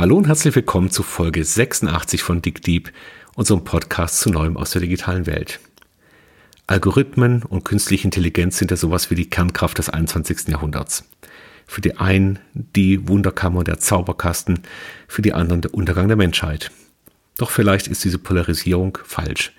[0.00, 2.90] Hallo und herzlich willkommen zu Folge 86 von Dick Deep,
[3.34, 5.60] unserem Podcast zu Neuem aus der digitalen Welt.
[6.66, 10.48] Algorithmen und künstliche Intelligenz sind ja sowas wie die Kernkraft des 21.
[10.48, 11.04] Jahrhunderts.
[11.66, 14.60] Für die einen die Wunderkammer und der Zauberkasten,
[15.06, 16.70] für die anderen der Untergang der Menschheit.
[17.36, 19.52] Doch vielleicht ist diese Polarisierung falsch.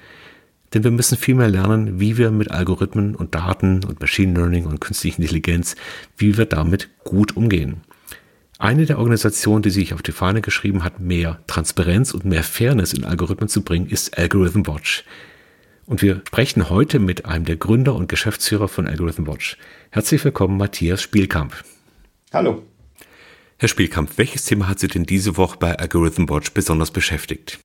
[0.73, 4.65] Denn wir müssen viel mehr lernen, wie wir mit Algorithmen und Daten und Machine Learning
[4.65, 5.75] und künstlicher Intelligenz,
[6.17, 7.81] wie wir damit gut umgehen.
[8.61, 12.93] Eine der Organisationen, die sich auf die Fahne geschrieben hat, mehr Transparenz und mehr Fairness
[12.93, 15.03] in Algorithmen zu bringen, ist Algorithm Watch.
[15.87, 19.57] Und wir sprechen heute mit einem der Gründer und Geschäftsführer von Algorithm Watch.
[19.89, 21.55] Herzlich willkommen, Matthias Spielkamp.
[22.31, 22.61] Hallo.
[23.57, 27.57] Herr Spielkamp, welches Thema hat Sie denn diese Woche bei Algorithm Watch besonders beschäftigt?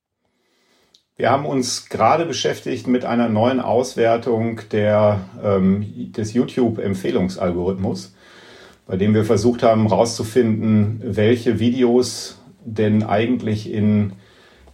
[1.19, 8.16] Wir haben uns gerade beschäftigt mit einer neuen Auswertung der, ähm, des YouTube-Empfehlungsalgorithmus
[8.87, 14.13] bei dem wir versucht haben herauszufinden, welche Videos denn eigentlich in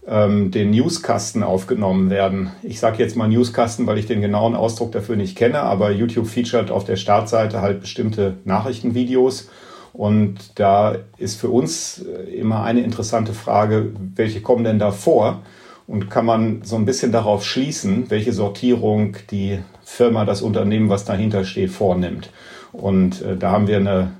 [0.07, 2.51] ähm, den Newskasten aufgenommen werden.
[2.61, 6.27] Ich sage jetzt mal Newskasten, weil ich den genauen Ausdruck dafür nicht kenne, aber YouTube
[6.27, 9.49] featuret auf der Startseite halt bestimmte Nachrichtenvideos.
[9.93, 15.43] Und da ist für uns äh, immer eine interessante Frage, welche kommen denn da vor?
[15.85, 21.03] Und kann man so ein bisschen darauf schließen, welche Sortierung die Firma, das Unternehmen, was
[21.05, 22.29] dahinter steht, vornimmt.
[22.73, 24.11] Und äh, da haben wir eine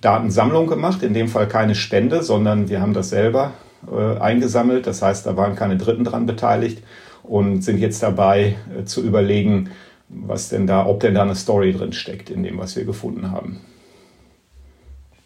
[0.00, 3.52] Datensammlung gemacht, in dem Fall keine Spende, sondern wir haben das selber
[3.90, 4.86] äh, eingesammelt.
[4.86, 6.82] Das heißt, da waren keine Dritten dran beteiligt
[7.22, 9.70] und sind jetzt dabei äh, zu überlegen,
[10.08, 13.30] was denn da, ob denn da eine Story drin steckt in dem, was wir gefunden
[13.30, 13.60] haben.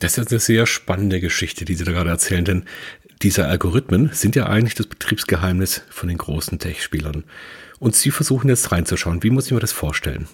[0.00, 2.64] Das ist eine sehr spannende Geschichte, die Sie da gerade erzählen, denn
[3.22, 7.22] diese Algorithmen sind ja eigentlich das Betriebsgeheimnis von den großen Tech-Spielern.
[7.78, 9.22] Und Sie versuchen jetzt reinzuschauen.
[9.22, 10.26] Wie muss ich mir das vorstellen?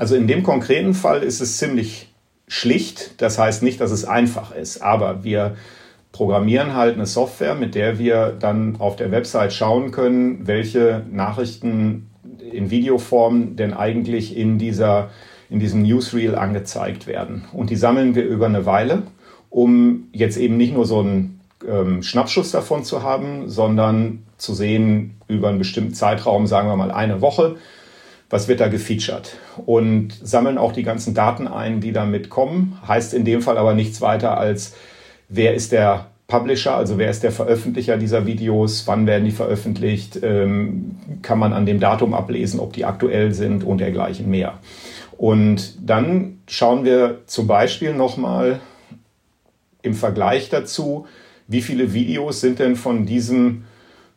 [0.00, 2.08] Also in dem konkreten Fall ist es ziemlich
[2.48, 3.20] schlicht.
[3.20, 5.56] Das heißt nicht, dass es einfach ist, aber wir
[6.10, 12.08] programmieren halt eine Software, mit der wir dann auf der Website schauen können, welche Nachrichten
[12.50, 15.10] in Videoform denn eigentlich in dieser
[15.50, 17.44] in diesem Newsreel angezeigt werden.
[17.52, 19.02] Und die sammeln wir über eine Weile,
[19.50, 25.16] um jetzt eben nicht nur so einen ähm, Schnappschuss davon zu haben, sondern zu sehen
[25.28, 27.56] über einen bestimmten Zeitraum, sagen wir mal eine Woche,
[28.30, 29.36] was wird da gefeatured
[29.66, 32.78] und sammeln auch die ganzen Daten ein, die damit kommen.
[32.86, 34.74] Heißt in dem Fall aber nichts weiter als,
[35.28, 40.20] wer ist der Publisher, also wer ist der Veröffentlicher dieser Videos, wann werden die veröffentlicht,
[40.22, 44.60] ähm, kann man an dem Datum ablesen, ob die aktuell sind und dergleichen mehr.
[45.18, 48.60] Und dann schauen wir zum Beispiel nochmal
[49.82, 51.06] im Vergleich dazu,
[51.48, 53.64] wie viele Videos sind denn von diesem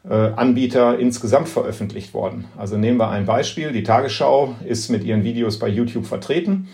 [0.10, 2.46] Anbieter insgesamt veröffentlicht worden.
[2.58, 3.72] Also nehmen wir ein Beispiel.
[3.72, 6.68] Die Tagesschau ist mit ihren Videos bei YouTube vertreten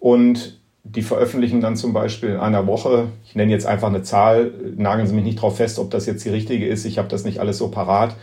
[0.00, 4.52] und die veröffentlichen dann zum Beispiel in einer Woche, ich nenne jetzt einfach eine Zahl,
[4.76, 7.24] nageln Sie mich nicht drauf fest, ob das jetzt die richtige ist, ich habe das
[7.24, 8.16] nicht alles so parat,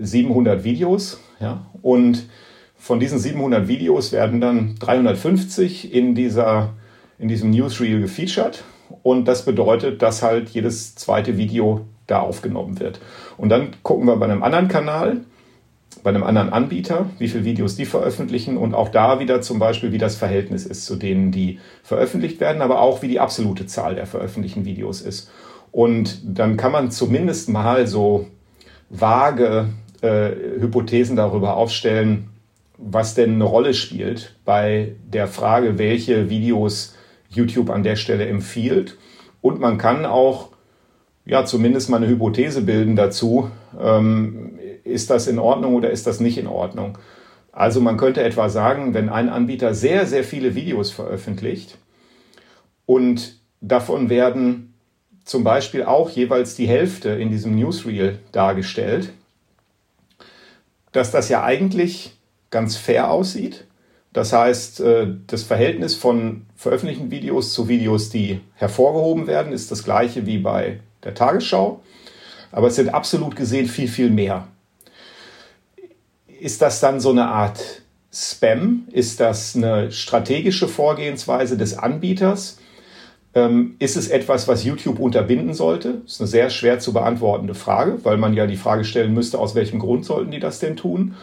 [0.00, 1.20] 700 äh, Videos.
[1.40, 1.66] Ja?
[1.82, 2.28] Und
[2.76, 6.74] von diesen 700 Videos werden dann 350 in, dieser,
[7.18, 8.64] in diesem Newsreel gefeatured.
[9.02, 13.00] Und das bedeutet, dass halt jedes zweite Video da aufgenommen wird.
[13.36, 15.20] Und dann gucken wir bei einem anderen Kanal,
[16.02, 19.92] bei einem anderen Anbieter, wie viele Videos die veröffentlichen und auch da wieder zum Beispiel,
[19.92, 23.94] wie das Verhältnis ist zu denen, die veröffentlicht werden, aber auch wie die absolute Zahl
[23.94, 25.30] der veröffentlichten Videos ist.
[25.70, 28.26] Und dann kann man zumindest mal so
[28.90, 29.68] vage
[30.00, 30.30] äh,
[30.60, 32.30] Hypothesen darüber aufstellen,
[32.78, 36.94] was denn eine Rolle spielt bei der Frage, welche Videos
[37.28, 38.96] YouTube an der Stelle empfiehlt.
[39.40, 40.50] Und man kann auch
[41.28, 46.20] ja zumindest mal eine Hypothese bilden dazu, ähm, ist das in Ordnung oder ist das
[46.20, 46.96] nicht in Ordnung.
[47.52, 51.76] Also man könnte etwa sagen, wenn ein Anbieter sehr, sehr viele Videos veröffentlicht
[52.86, 54.74] und davon werden
[55.24, 59.12] zum Beispiel auch jeweils die Hälfte in diesem Newsreel dargestellt,
[60.92, 62.16] dass das ja eigentlich
[62.48, 63.66] ganz fair aussieht.
[64.14, 69.84] Das heißt, äh, das Verhältnis von veröffentlichten Videos zu Videos, die hervorgehoben werden, ist das
[69.84, 71.80] gleiche wie bei der Tagesschau,
[72.52, 74.48] aber es sind absolut gesehen viel, viel mehr.
[76.40, 78.88] Ist das dann so eine Art Spam?
[78.90, 82.58] Ist das eine strategische Vorgehensweise des Anbieters?
[83.34, 86.00] Ähm, ist es etwas, was YouTube unterbinden sollte?
[86.04, 89.38] Das ist eine sehr schwer zu beantwortende Frage, weil man ja die Frage stellen müsste,
[89.38, 91.16] aus welchem Grund sollten die das denn tun?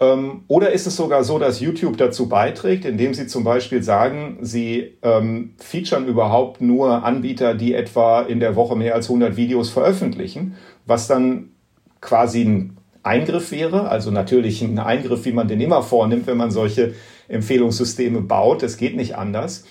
[0.00, 4.38] Ähm, oder ist es sogar so, dass YouTube dazu beiträgt, indem sie zum Beispiel sagen,
[4.40, 9.70] sie ähm, featuren überhaupt nur Anbieter, die etwa in der Woche mehr als 100 Videos
[9.70, 10.56] veröffentlichen,
[10.86, 11.50] was dann
[12.00, 16.50] quasi ein Eingriff wäre, also natürlich ein Eingriff, wie man den immer vornimmt, wenn man
[16.50, 16.94] solche
[17.28, 18.62] Empfehlungssysteme baut.
[18.62, 19.64] Es geht nicht anders,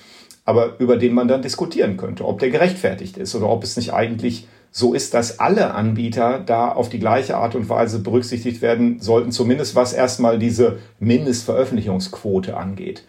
[0.45, 3.93] aber über den man dann diskutieren könnte, ob der gerechtfertigt ist oder ob es nicht
[3.93, 8.99] eigentlich so ist, dass alle Anbieter da auf die gleiche Art und Weise berücksichtigt werden
[8.99, 13.05] sollten, zumindest was erstmal diese Mindestveröffentlichungsquote angeht.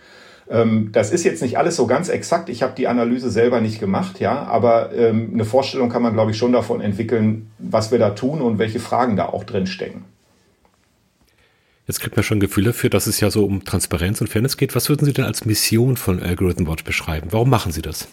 [0.51, 2.51] Ähm, das ist jetzt nicht alles so ganz exakt.
[2.51, 6.33] Ich habe die Analyse selber nicht gemacht, ja, aber ähm, eine Vorstellung kann man, glaube
[6.33, 10.05] ich, schon davon entwickeln, was wir da tun und welche Fragen da auch drin stecken.
[11.87, 14.59] Jetzt kriegt man schon ein Gefühl dafür, dass es ja so um Transparenz und Fairness
[14.59, 14.75] geht.
[14.75, 17.29] Was würden Sie denn als Mission von Algorithm Watch beschreiben?
[17.31, 18.09] Warum machen Sie das?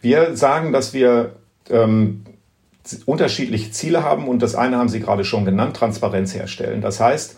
[0.00, 1.32] Wir sagen, dass wir
[1.70, 2.22] ähm,
[3.06, 6.80] unterschiedliche Ziele haben und das eine haben Sie gerade schon genannt, Transparenz herstellen.
[6.80, 7.36] Das heißt,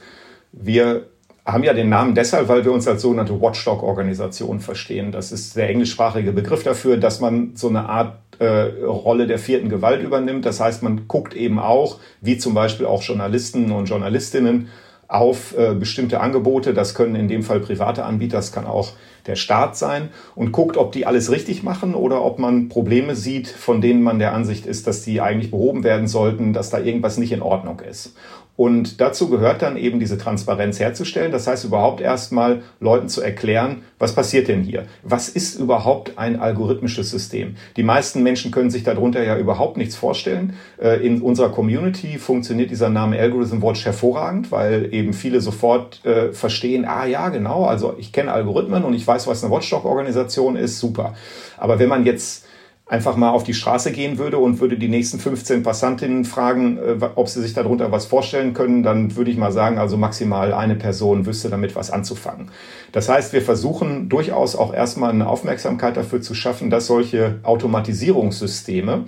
[0.52, 1.06] wir
[1.44, 5.12] haben ja den Namen deshalb, weil wir uns als sogenannte Watchdog-Organisation verstehen.
[5.12, 9.69] Das ist der englischsprachige Begriff dafür, dass man so eine Art äh, Rolle der vierten
[9.69, 10.44] Gewalt übernimmt.
[10.47, 14.69] Das heißt, man guckt eben auch, wie zum Beispiel auch Journalisten und Journalistinnen,
[15.08, 16.73] auf äh, bestimmte Angebote.
[16.73, 18.93] Das können in dem Fall private Anbieter, das kann auch
[19.26, 23.49] der Staat sein und guckt, ob die alles richtig machen oder ob man Probleme sieht,
[23.49, 27.19] von denen man der Ansicht ist, dass die eigentlich behoben werden sollten, dass da irgendwas
[27.19, 28.14] nicht in Ordnung ist.
[28.60, 31.32] Und dazu gehört dann eben diese Transparenz herzustellen.
[31.32, 34.84] Das heißt überhaupt erstmal Leuten zu erklären, was passiert denn hier?
[35.02, 37.56] Was ist überhaupt ein algorithmisches System?
[37.78, 40.56] Die meisten Menschen können sich darunter ja überhaupt nichts vorstellen.
[40.78, 46.34] Äh, in unserer Community funktioniert dieser Name Algorithm Watch hervorragend, weil eben viele sofort äh,
[46.34, 50.78] verstehen, ah ja, genau, also ich kenne Algorithmen und ich weiß, was eine Watchdog-Organisation ist,
[50.80, 51.14] super.
[51.56, 52.44] Aber wenn man jetzt
[52.90, 56.98] einfach mal auf die Straße gehen würde und würde die nächsten 15 Passantinnen fragen, äh,
[57.14, 60.75] ob sie sich darunter was vorstellen können, dann würde ich mal sagen, also maximal eine
[60.75, 62.50] Person wüsste damit was anzufangen.
[62.90, 69.04] Das heißt, wir versuchen durchaus auch erstmal eine Aufmerksamkeit dafür zu schaffen, dass solche Automatisierungssysteme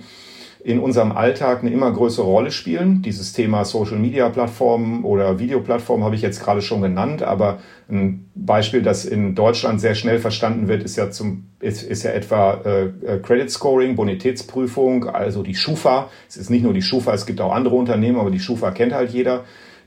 [0.63, 3.01] in unserem Alltag eine immer größere Rolle spielen.
[3.01, 8.29] Dieses Thema Social Media Plattformen oder Videoplattformen habe ich jetzt gerade schon genannt, aber ein
[8.33, 12.61] Beispiel, das in Deutschland sehr schnell verstanden wird, ist ja zum ist, ist ja etwa
[12.65, 16.09] äh, äh, Credit Scoring, Bonitätsprüfung, also die Schufa.
[16.29, 18.93] Es ist nicht nur die Schufa, es gibt auch andere Unternehmen, aber die Schufa kennt
[18.93, 19.43] halt jeder.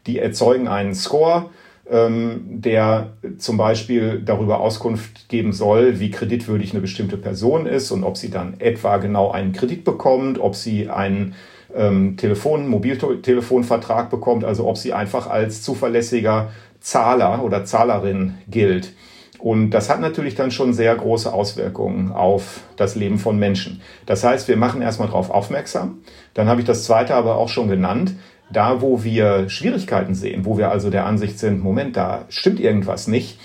[0.07, 1.51] Die erzeugen einen Score
[1.91, 8.05] ähm, der zum Beispiel darüber Auskunft geben soll, wie kreditwürdig eine bestimmte Person ist und
[8.05, 11.35] ob sie dann etwa genau einen Kredit bekommt, ob sie einen
[11.75, 16.51] ähm, Telefon, Mobiltelefonvertrag bekommt, also ob sie einfach als zuverlässiger
[16.81, 18.93] Zahler oder Zahlerin gilt.
[19.39, 23.83] Und das hat natürlich dann schon sehr große Auswirkungen auf das Leben von Menschen.
[24.07, 25.99] Das heißt, wir machen erstmal darauf aufmerksam.
[26.35, 28.15] Dann habe ich das zweite aber auch schon genannt
[28.51, 33.09] da, wo wir Schwierigkeiten sehen, wo wir also der Ansicht sind, Moment, da stimmt irgendwas
[33.09, 33.39] nicht,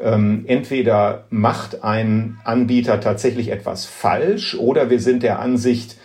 [0.00, 5.96] ähm, entweder macht ein Anbieter tatsächlich etwas falsch oder wir sind der Ansicht,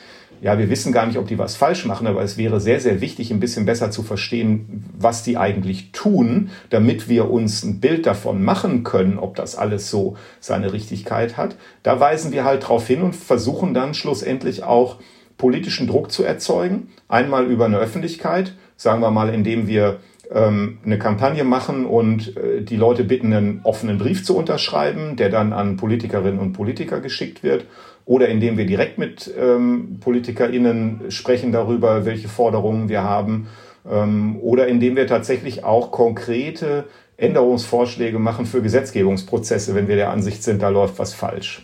[0.41, 3.01] ja, wir wissen gar nicht, ob die was falsch machen, aber es wäre sehr, sehr
[3.01, 8.05] wichtig, ein bisschen besser zu verstehen, was die eigentlich tun, damit wir uns ein Bild
[8.05, 11.55] davon machen können, ob das alles so seine Richtigkeit hat.
[11.83, 14.99] Da weisen wir halt drauf hin und versuchen dann schlussendlich auch
[15.39, 16.89] politischen Druck zu erzeugen.
[17.07, 19.97] Einmal über eine Öffentlichkeit, sagen wir mal, indem wir
[20.31, 25.29] ähm, eine Kampagne machen und äh, die Leute bitten, einen offenen Brief zu unterschreiben, der
[25.29, 27.65] dann an Politikerinnen und Politiker geschickt wird.
[28.05, 33.47] Oder indem wir direkt mit ähm, PolitikerInnen sprechen darüber, welche Forderungen wir haben.
[33.89, 36.85] Ähm, oder indem wir tatsächlich auch konkrete
[37.17, 41.63] Änderungsvorschläge machen für Gesetzgebungsprozesse, wenn wir der Ansicht sind, da läuft was falsch.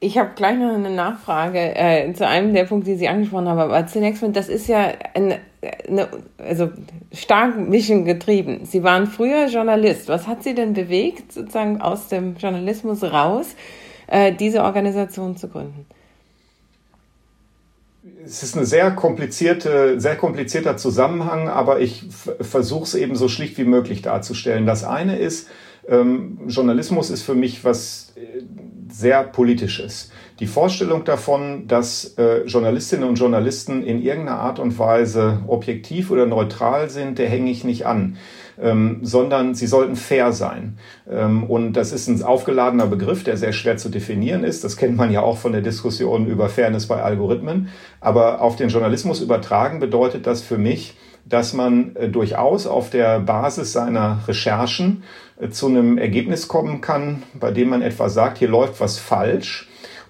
[0.00, 3.58] Ich habe gleich noch eine Nachfrage äh, zu einem der Punkte, die Sie angesprochen haben.
[3.58, 5.40] Aber zunächst mal, das ist ja eine,
[5.88, 6.70] eine, also
[7.12, 8.60] stark Mission getrieben.
[8.64, 10.08] Sie waren früher Journalist.
[10.08, 13.56] Was hat Sie denn bewegt, sozusagen aus dem Journalismus raus,
[14.06, 15.84] äh, diese Organisation zu gründen?
[18.24, 22.04] Es ist ein sehr komplizierte, sehr komplizierter Zusammenhang, aber ich
[22.40, 24.64] versuche es eben so schlicht wie möglich darzustellen.
[24.64, 25.48] Das eine ist,
[25.88, 28.42] ähm, Journalismus ist für mich was äh,
[28.90, 30.10] sehr politisches.
[30.40, 36.26] Die Vorstellung davon, dass äh, Journalistinnen und Journalisten in irgendeiner Art und Weise objektiv oder
[36.26, 38.16] neutral sind, der hänge ich nicht an.
[38.60, 40.78] Ähm, sondern sie sollten fair sein.
[41.08, 44.64] Ähm, und das ist ein aufgeladener Begriff, der sehr schwer zu definieren ist.
[44.64, 47.68] Das kennt man ja auch von der Diskussion über Fairness bei Algorithmen.
[48.00, 50.96] Aber auf den Journalismus übertragen bedeutet das für mich,
[51.28, 55.02] dass man äh, durchaus auf der Basis seiner Recherchen
[55.50, 59.68] zu einem Ergebnis kommen kann, bei dem man etwa sagt, hier läuft was falsch.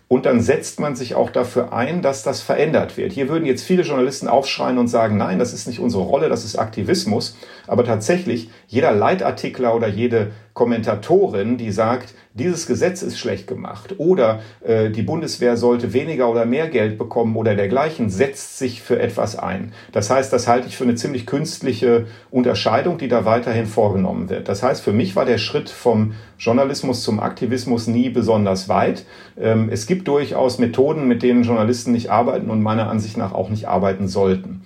[0.09, 3.13] Und dann setzt man sich auch dafür ein, dass das verändert wird.
[3.13, 6.47] Hier würden jetzt viele Journalisten aufschreien und sagen, nein, das ist nicht unsere Rolle, das
[6.47, 7.37] ist Aktivismus.
[7.69, 14.41] Aber tatsächlich jeder Leitartikler oder jede Kommentatorin, die sagt, dieses Gesetz ist schlecht gemacht oder
[14.65, 19.39] äh, die Bundeswehr sollte weniger oder mehr Geld bekommen oder dergleichen, setzt sich für etwas
[19.39, 19.73] ein.
[19.93, 24.49] Das heißt, das halte ich für eine ziemlich künstliche Unterscheidung, die da weiterhin vorgenommen wird.
[24.49, 29.05] Das heißt, für mich war der Schritt vom Journalismus zum Aktivismus nie besonders weit.
[29.39, 33.49] Ähm, es gibt durchaus Methoden, mit denen Journalisten nicht arbeiten und meiner Ansicht nach auch
[33.49, 34.63] nicht arbeiten sollten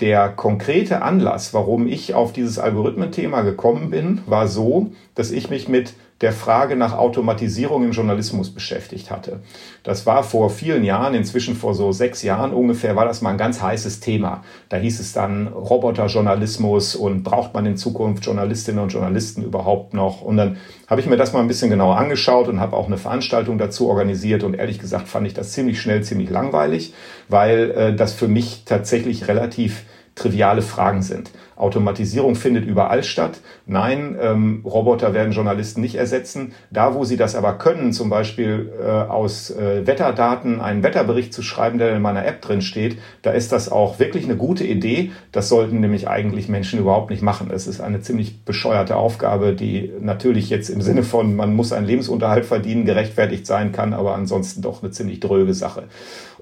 [0.00, 5.68] der konkrete Anlass, warum ich auf dieses Algorithmenthema gekommen bin, war so, dass ich mich
[5.68, 9.40] mit der Frage nach Automatisierung im Journalismus beschäftigt hatte.
[9.82, 13.36] Das war vor vielen Jahren, inzwischen vor so sechs Jahren ungefähr, war das mal ein
[13.36, 14.42] ganz heißes Thema.
[14.70, 20.22] Da hieß es dann Roboterjournalismus und braucht man in Zukunft Journalistinnen und Journalisten überhaupt noch?
[20.22, 22.96] Und dann habe ich mir das mal ein bisschen genauer angeschaut und habe auch eine
[22.96, 24.44] Veranstaltung dazu organisiert.
[24.44, 26.94] Und ehrlich gesagt fand ich das ziemlich schnell ziemlich langweilig,
[27.28, 31.30] weil äh, das für mich tatsächlich relativ triviale Fragen sind.
[31.56, 33.40] Automatisierung findet überall statt.
[33.66, 36.52] Nein, ähm, Roboter werden Journalisten nicht ersetzen.
[36.70, 41.42] Da, wo sie das aber können, zum Beispiel äh, aus äh, Wetterdaten einen Wetterbericht zu
[41.42, 45.12] schreiben, der in meiner App drin steht, da ist das auch wirklich eine gute Idee.
[45.32, 47.50] Das sollten nämlich eigentlich Menschen überhaupt nicht machen.
[47.52, 51.86] Es ist eine ziemlich bescheuerte Aufgabe, die natürlich jetzt im Sinne von, man muss einen
[51.86, 55.84] Lebensunterhalt verdienen, gerechtfertigt sein kann, aber ansonsten doch eine ziemlich dröge Sache.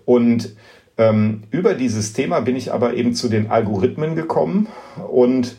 [0.05, 0.57] Und
[0.99, 4.69] ähm, über dieses Thema bin ich aber eben zu den Algorithmen gekommen
[5.09, 5.57] und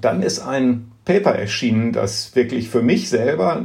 [0.00, 3.62] dann ist ein Paper erschienen, das wirklich für mich selber,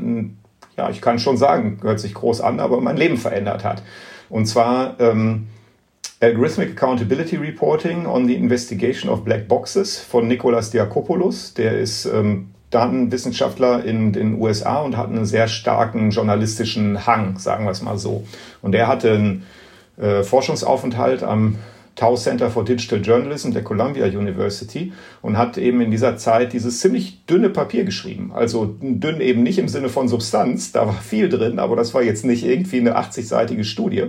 [0.78, 3.84] ja, ich kann schon sagen, hört sich groß an, aber mein Leben verändert hat.
[4.30, 5.48] Und zwar ähm,
[6.22, 11.54] Algorithmic Accountability Reporting on the Investigation of Black Boxes von Nicolas Diakopoulos.
[11.54, 17.66] Der ist ähm, Datenwissenschaftler in den USA und hat einen sehr starken journalistischen Hang, sagen
[17.66, 18.26] wir es mal so.
[18.62, 19.44] Und der hatte ein
[19.98, 21.58] äh, Forschungsaufenthalt am
[21.96, 26.80] Tau Center for Digital Journalism der Columbia University und hat eben in dieser Zeit dieses
[26.82, 28.32] ziemlich dünne Papier geschrieben.
[28.34, 32.04] Also dünn eben nicht im Sinne von Substanz, da war viel drin, aber das war
[32.04, 34.08] jetzt nicht irgendwie eine 80-seitige Studie,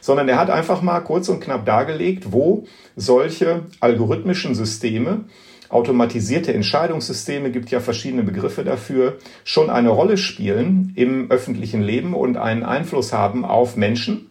[0.00, 2.64] sondern er hat einfach mal kurz und knapp dargelegt, wo
[2.96, 5.24] solche algorithmischen Systeme
[5.68, 12.36] automatisierte Entscheidungssysteme, gibt ja verschiedene Begriffe dafür, schon eine Rolle spielen im öffentlichen Leben und
[12.36, 14.26] einen Einfluss haben auf Menschen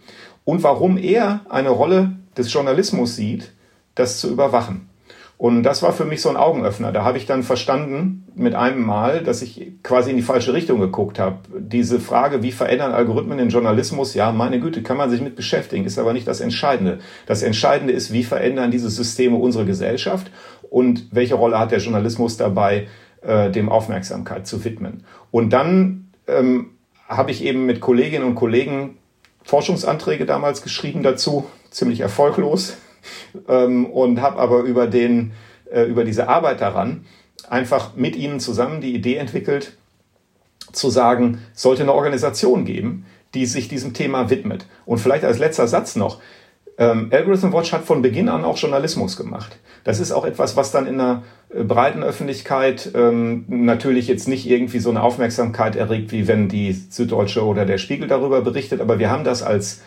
[0.49, 3.51] und warum er eine Rolle des Journalismus sieht,
[3.93, 4.89] das zu überwachen.
[5.37, 6.91] Und das war für mich so ein Augenöffner.
[6.91, 10.79] Da habe ich dann verstanden mit einem Mal, dass ich quasi in die falsche Richtung
[10.79, 11.37] geguckt habe.
[11.59, 14.15] Diese Frage, wie verändern Algorithmen den Journalismus?
[14.15, 16.97] Ja, meine Güte, kann man sich mit beschäftigen, ist aber nicht das Entscheidende.
[17.27, 20.31] Das Entscheidende ist, wie verändern diese Systeme unsere Gesellschaft
[20.71, 22.87] und welche Rolle hat der Journalismus dabei,
[23.21, 25.03] äh, dem Aufmerksamkeit zu widmen.
[25.29, 26.71] Und dann ähm,
[27.07, 28.98] habe ich eben mit Kolleginnen und Kollegen
[29.43, 32.77] Forschungsanträge damals geschrieben dazu, ziemlich erfolglos,
[33.47, 35.31] ähm, und habe aber über, den,
[35.71, 37.05] äh, über diese Arbeit daran
[37.49, 39.77] einfach mit ihnen zusammen die Idee entwickelt,
[40.71, 44.65] zu sagen, sollte eine Organisation geben, die sich diesem Thema widmet.
[44.85, 46.19] Und vielleicht als letzter Satz noch,
[46.79, 49.59] ähm, Algorithm Watch hat von Beginn an auch Journalismus gemacht.
[49.83, 54.49] Das ist auch etwas, was dann in der äh, breiten Öffentlichkeit ähm, natürlich jetzt nicht
[54.49, 58.79] irgendwie so eine Aufmerksamkeit erregt, wie wenn die Süddeutsche oder der Spiegel darüber berichtet.
[58.79, 59.81] Aber wir haben das als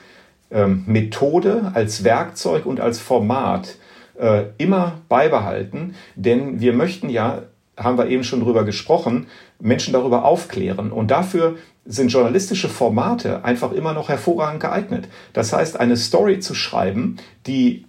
[0.50, 3.76] ähm, Methode, als Werkzeug und als Format
[4.20, 7.44] äh, immer beibehalten, denn wir möchten ja
[7.76, 9.26] haben wir eben schon drüber gesprochen,
[9.58, 10.92] Menschen darüber aufklären.
[10.92, 15.08] Und dafür sind journalistische Formate einfach immer noch hervorragend geeignet.
[15.32, 17.84] Das heißt, eine Story zu schreiben, die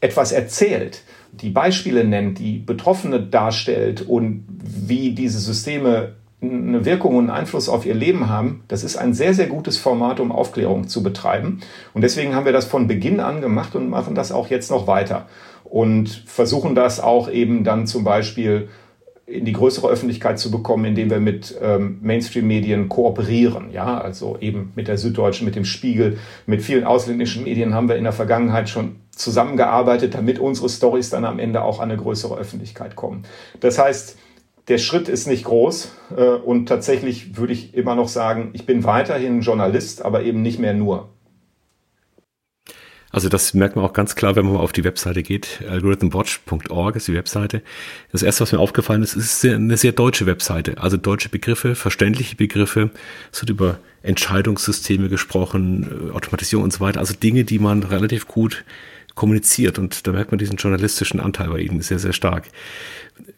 [0.00, 7.30] etwas erzählt, die Beispiele nennt, die Betroffene darstellt und wie diese Systeme eine Wirkung und
[7.30, 10.88] einen Einfluss auf ihr Leben haben, das ist ein sehr, sehr gutes Format, um Aufklärung
[10.88, 11.60] zu betreiben.
[11.94, 14.86] Und deswegen haben wir das von Beginn an gemacht und machen das auch jetzt noch
[14.86, 15.26] weiter.
[15.64, 18.68] Und versuchen das auch eben dann zum Beispiel
[19.26, 23.70] in die größere Öffentlichkeit zu bekommen, indem wir mit ähm, Mainstream-Medien kooperieren.
[23.72, 27.96] Ja, also eben mit der Süddeutschen, mit dem Spiegel, mit vielen ausländischen Medien haben wir
[27.96, 32.36] in der Vergangenheit schon zusammengearbeitet, damit unsere Stories dann am Ende auch an eine größere
[32.36, 33.24] Öffentlichkeit kommen.
[33.60, 34.18] Das heißt,
[34.68, 38.84] der Schritt ist nicht groß äh, und tatsächlich würde ich immer noch sagen, ich bin
[38.84, 41.08] weiterhin Journalist, aber eben nicht mehr nur.
[43.12, 45.62] Also das merkt man auch ganz klar, wenn man mal auf die Webseite geht.
[45.68, 47.62] Algorithmwatch.org ist die Webseite.
[48.10, 50.78] Das erste, was mir aufgefallen ist, ist eine sehr deutsche Webseite.
[50.78, 52.90] Also deutsche Begriffe, verständliche Begriffe.
[53.30, 57.00] Es wird über Entscheidungssysteme gesprochen, äh, Automatisierung und so weiter.
[57.00, 58.64] Also Dinge, die man relativ gut
[59.14, 59.78] kommuniziert.
[59.78, 62.48] Und da merkt man diesen journalistischen Anteil bei Ihnen sehr, sehr stark.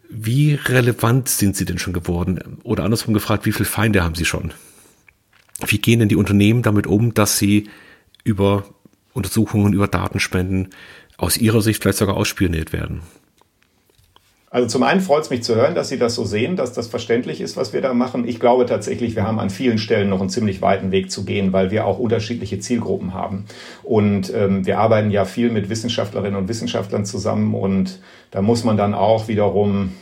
[0.08, 2.58] Wie relevant sind Sie denn schon geworden?
[2.62, 4.52] Oder andersrum gefragt, wie viele Feinde haben Sie schon?
[5.66, 7.68] Wie gehen denn die Unternehmen damit um, dass sie
[8.24, 8.64] über
[9.14, 10.68] Untersuchungen über Datenspenden
[11.16, 13.00] aus Ihrer Sicht vielleicht sogar ausspioniert werden?
[14.54, 16.86] Also zum einen freut es mich zu hören, dass Sie das so sehen, dass das
[16.86, 18.24] verständlich ist, was wir da machen.
[18.24, 21.52] Ich glaube tatsächlich, wir haben an vielen Stellen noch einen ziemlich weiten Weg zu gehen,
[21.52, 23.46] weil wir auch unterschiedliche Zielgruppen haben.
[23.82, 27.98] Und ähm, wir arbeiten ja viel mit Wissenschaftlerinnen und Wissenschaftlern zusammen und
[28.30, 29.92] da muss man dann auch wiederum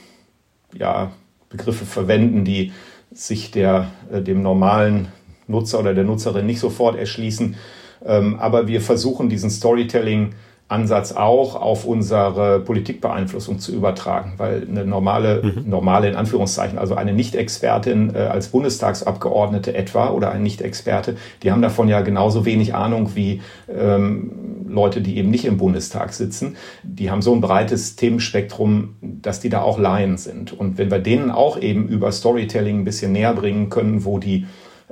[0.76, 1.12] ja,
[1.48, 2.72] Begriffe verwenden, die
[3.10, 5.08] sich der, äh, dem normalen
[5.46, 7.56] Nutzer oder der Nutzerin nicht sofort erschließen.
[8.04, 10.34] Ähm, aber wir versuchen diesen Storytelling
[10.72, 15.68] Ansatz auch auf unsere Politikbeeinflussung zu übertragen, weil eine normale, mhm.
[15.68, 21.62] normale in Anführungszeichen, also eine Nicht-Expertin äh, als Bundestagsabgeordnete etwa oder ein Nicht-Experte, die haben
[21.62, 24.32] davon ja genauso wenig Ahnung wie ähm,
[24.66, 26.56] Leute, die eben nicht im Bundestag sitzen.
[26.82, 30.58] Die haben so ein breites Themenspektrum, dass die da auch Laien sind.
[30.58, 34.46] Und wenn wir denen auch eben über Storytelling ein bisschen näher bringen können, wo die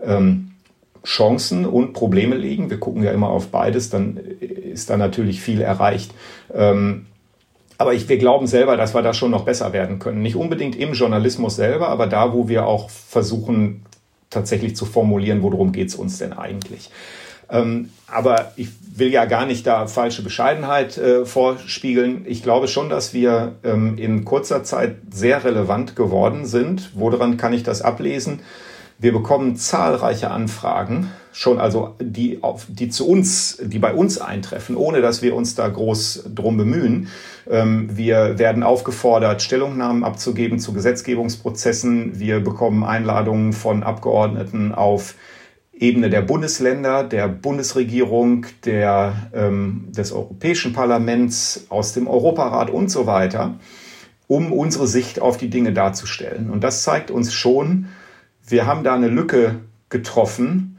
[0.04, 0.49] ähm,
[1.04, 5.60] Chancen und Probleme liegen, wir gucken ja immer auf beides, dann ist da natürlich viel
[5.60, 6.12] erreicht.
[6.54, 7.06] Ähm,
[7.78, 10.20] aber ich, wir glauben selber, dass wir da schon noch besser werden können.
[10.20, 13.86] Nicht unbedingt im Journalismus selber, aber da, wo wir auch versuchen,
[14.28, 16.90] tatsächlich zu formulieren, worum geht es uns denn eigentlich.
[17.50, 22.24] Ähm, aber ich will ja gar nicht da falsche Bescheidenheit äh, vorspiegeln.
[22.26, 26.90] Ich glaube schon, dass wir ähm, in kurzer Zeit sehr relevant geworden sind.
[26.94, 28.40] Woran kann ich das ablesen?
[29.02, 34.76] Wir bekommen zahlreiche Anfragen, schon also die, auf, die zu uns, die bei uns eintreffen,
[34.76, 37.08] ohne dass wir uns da groß drum bemühen.
[37.48, 42.20] Ähm, wir werden aufgefordert, Stellungnahmen abzugeben zu Gesetzgebungsprozessen.
[42.20, 45.14] Wir bekommen Einladungen von Abgeordneten auf
[45.72, 53.06] Ebene der Bundesländer, der Bundesregierung, der, ähm, des Europäischen Parlaments, aus dem Europarat und so
[53.06, 53.54] weiter,
[54.26, 56.50] um unsere Sicht auf die Dinge darzustellen.
[56.50, 57.86] Und das zeigt uns schon,
[58.50, 60.78] wir haben da eine Lücke getroffen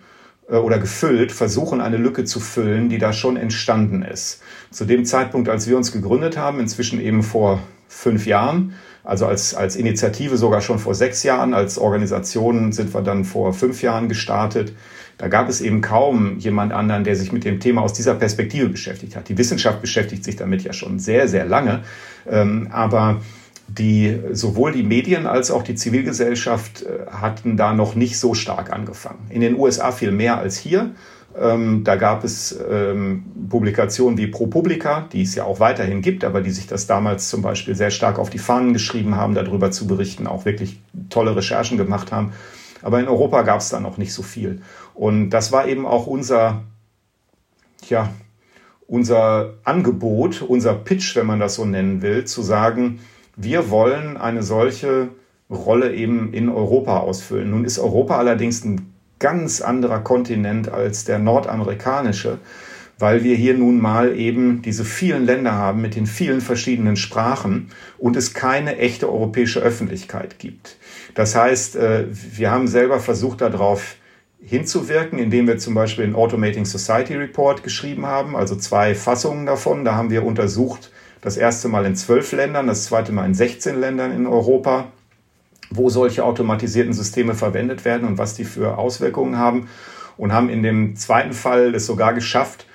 [0.49, 4.41] äh, oder gefüllt, versuchen eine Lücke zu füllen, die da schon entstanden ist.
[4.71, 8.73] Zu dem Zeitpunkt, als wir uns gegründet haben, inzwischen eben vor fünf Jahren,
[9.03, 13.53] also als, als Initiative sogar schon vor sechs Jahren, als Organisation sind wir dann vor
[13.53, 14.73] fünf Jahren gestartet.
[15.17, 18.69] Da gab es eben kaum jemand anderen, der sich mit dem Thema aus dieser Perspektive
[18.69, 19.29] beschäftigt hat.
[19.29, 21.81] Die Wissenschaft beschäftigt sich damit ja schon sehr, sehr lange.
[22.29, 23.21] Ähm, aber
[23.67, 28.71] die sowohl die Medien als auch die Zivilgesellschaft äh, hatten da noch nicht so stark
[28.71, 29.27] angefangen.
[29.29, 30.91] In den USA viel mehr als hier.
[31.39, 36.41] Ähm, da gab es ähm, Publikationen wie ProPublica, die es ja auch weiterhin gibt, aber
[36.41, 39.87] die sich das damals zum Beispiel sehr stark auf die Fahnen geschrieben haben, darüber zu
[39.87, 42.33] berichten, auch wirklich tolle Recherchen gemacht haben.
[42.81, 44.61] Aber in Europa gab es da noch nicht so viel.
[44.93, 46.63] Und das war eben auch unser,
[47.87, 48.09] ja,
[48.87, 52.99] unser Angebot, unser Pitch, wenn man das so nennen will, zu sagen,
[53.35, 55.09] wir wollen eine solche
[55.49, 57.51] Rolle eben in Europa ausfüllen.
[57.51, 62.39] Nun ist Europa allerdings ein ganz anderer Kontinent als der nordamerikanische,
[62.97, 67.69] weil wir hier nun mal eben diese vielen Länder haben mit den vielen verschiedenen Sprachen
[67.97, 70.77] und es keine echte europäische Öffentlichkeit gibt.
[71.15, 73.95] Das heißt, äh, wir haben selber versucht darauf
[74.43, 79.85] hinzuwirken, indem wir zum Beispiel den Automating Society Report geschrieben haben, also zwei Fassungen davon.
[79.85, 83.79] Da haben wir untersucht, das erste Mal in zwölf Ländern, das zweite Mal in 16
[83.79, 84.91] Ländern in Europa,
[85.69, 89.69] wo solche automatisierten Systeme verwendet werden und was die für Auswirkungen haben.
[90.17, 92.65] Und haben in dem zweiten Fall es sogar geschafft,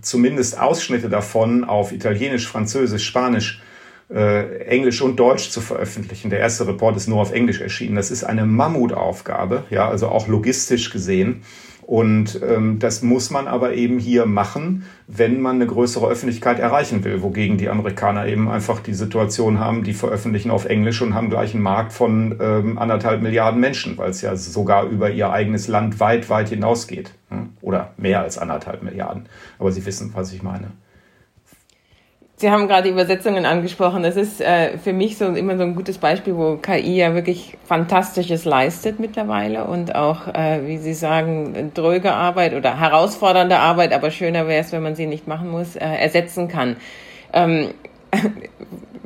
[0.00, 3.62] zumindest Ausschnitte davon auf Italienisch, Französisch, Spanisch,
[4.08, 6.30] äh, Englisch und Deutsch zu veröffentlichen.
[6.30, 7.96] Der erste Report ist nur auf Englisch erschienen.
[7.96, 11.42] Das ist eine Mammutaufgabe, ja, also auch logistisch gesehen.
[11.86, 17.04] Und ähm, das muss man aber eben hier machen, wenn man eine größere Öffentlichkeit erreichen
[17.04, 21.30] will, wogegen die Amerikaner eben einfach die Situation haben, die veröffentlichen auf Englisch und haben
[21.30, 25.68] gleich einen Markt von ähm, anderthalb Milliarden Menschen, weil es ja sogar über ihr eigenes
[25.68, 27.14] Land weit, weit hinausgeht.
[27.28, 27.50] Hm?
[27.60, 29.26] Oder mehr als anderthalb Milliarden.
[29.60, 30.72] Aber Sie wissen, was ich meine.
[32.38, 34.02] Sie haben gerade Übersetzungen angesprochen.
[34.02, 37.56] Das ist äh, für mich so immer so ein gutes Beispiel, wo KI ja wirklich
[37.64, 44.10] Fantastisches leistet mittlerweile und auch, äh, wie Sie sagen, dröge Arbeit oder herausfordernde Arbeit, aber
[44.10, 46.76] schöner wäre es, wenn man sie nicht machen muss, äh, ersetzen kann.
[47.32, 47.70] Ähm,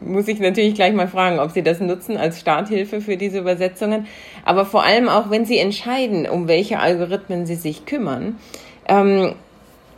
[0.00, 4.08] muss ich natürlich gleich mal fragen, ob Sie das nutzen als Starthilfe für diese Übersetzungen.
[4.44, 8.40] Aber vor allem auch, wenn Sie entscheiden, um welche Algorithmen Sie sich kümmern.
[8.88, 9.36] Ähm,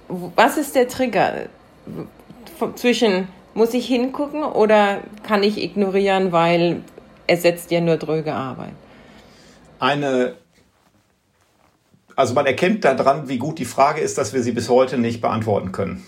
[0.09, 1.47] was ist der Trigger?
[2.71, 6.83] Zwischen muss ich hingucken oder kann ich ignorieren, weil
[7.27, 8.73] es setzt ja nur dröge Arbeit?
[9.79, 10.35] Eine,
[12.17, 15.21] also man erkennt daran, wie gut die Frage ist, dass wir sie bis heute nicht
[15.21, 16.07] beantworten können.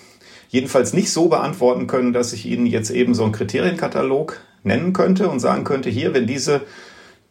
[0.49, 5.29] Jedenfalls nicht so beantworten können, dass ich Ihnen jetzt eben so einen Kriterienkatalog nennen könnte
[5.29, 6.63] und sagen könnte, hier, wenn diese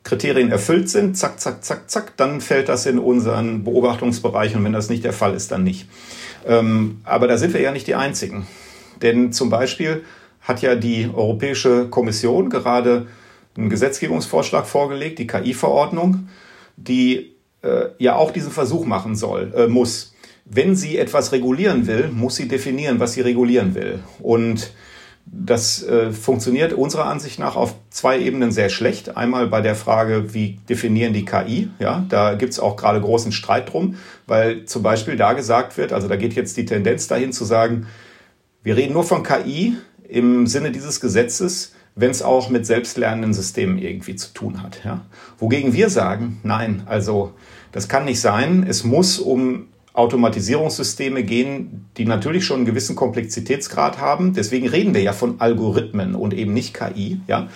[0.03, 4.73] Kriterien erfüllt sind, zack, zack, zack, zack, dann fällt das in unseren Beobachtungsbereich und wenn
[4.73, 5.87] das nicht der Fall ist, dann nicht.
[6.45, 8.45] Ähm, aber da sind wir ja nicht die Einzigen.
[9.01, 10.03] Denn zum Beispiel
[10.41, 13.07] hat ja die Europäische Kommission gerade
[13.57, 16.27] einen Gesetzgebungsvorschlag vorgelegt, die KI-Verordnung,
[16.75, 20.13] die äh, ja auch diesen Versuch machen soll, äh, muss.
[20.45, 23.99] Wenn sie etwas regulieren will, muss sie definieren, was sie regulieren will.
[24.19, 24.73] Und
[25.25, 29.15] das äh, funktioniert unserer Ansicht nach auf zwei Ebenen sehr schlecht.
[29.15, 31.69] Einmal bei der Frage, wie definieren die KI?
[31.79, 33.95] Ja, da gibt es auch gerade großen Streit drum,
[34.27, 37.87] weil zum Beispiel da gesagt wird, also da geht jetzt die Tendenz dahin zu sagen,
[38.63, 43.77] wir reden nur von KI im Sinne dieses Gesetzes, wenn es auch mit selbstlernenden Systemen
[43.77, 44.81] irgendwie zu tun hat.
[44.83, 45.01] Ja?
[45.37, 47.33] Wogegen wir sagen, nein, also
[47.71, 48.65] das kann nicht sein.
[48.67, 54.33] Es muss um Automatisierungssysteme gehen, die natürlich schon einen gewissen Komplexitätsgrad haben.
[54.33, 57.21] Deswegen reden wir ja von Algorithmen und eben nicht KI.
[57.27, 57.49] Ja?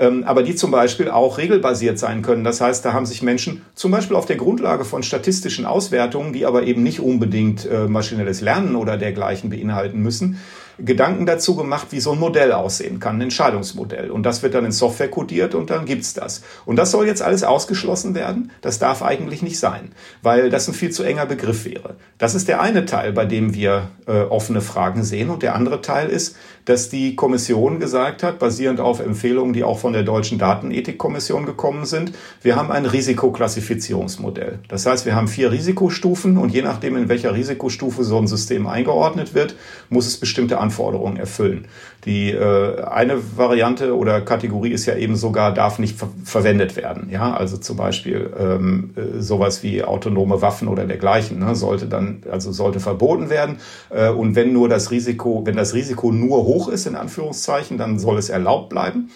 [0.00, 2.42] Ähm, aber die zum Beispiel auch regelbasiert sein können.
[2.42, 6.46] Das heißt, da haben sich Menschen zum Beispiel auf der Grundlage von statistischen Auswertungen, die
[6.46, 10.38] aber eben nicht unbedingt äh, maschinelles Lernen oder dergleichen beinhalten müssen,
[10.84, 14.10] Gedanken dazu gemacht, wie so ein Modell aussehen kann, ein Entscheidungsmodell.
[14.10, 16.42] Und das wird dann in Software codiert und dann gibt's das.
[16.64, 18.50] Und das soll jetzt alles ausgeschlossen werden?
[18.60, 21.96] Das darf eigentlich nicht sein, weil das ein viel zu enger Begriff wäre.
[22.18, 25.30] Das ist der eine Teil, bei dem wir äh, offene Fragen sehen.
[25.30, 29.78] Und der andere Teil ist, dass die Kommission gesagt hat, basierend auf Empfehlungen, die auch
[29.78, 32.12] von der Deutschen Datenethikkommission gekommen sind,
[32.42, 34.60] wir haben ein Risikoklassifizierungsmodell.
[34.68, 38.66] Das heißt, wir haben vier Risikostufen und je nachdem, in welcher Risikostufe so ein System
[38.66, 39.56] eingeordnet wird,
[39.88, 40.69] muss es bestimmte Anforderungen
[41.16, 41.66] erfüllen.
[42.04, 47.08] Die äh, eine Variante oder Kategorie ist ja eben sogar, darf nicht ver verwendet werden.
[47.10, 52.22] Ja, also zum Beispiel ähm, äh, sowas wie autonome Waffen oder dergleichen ne, sollte dann,
[52.30, 53.56] also sollte verboten werden.
[53.90, 57.98] Äh, und wenn nur das Risiko, wenn das Risiko nur hoch ist, in Anführungszeichen, dann
[57.98, 59.10] soll es erlaubt bleiben.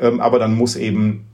[0.00, 1.26] Ähm, aber dann muss eben,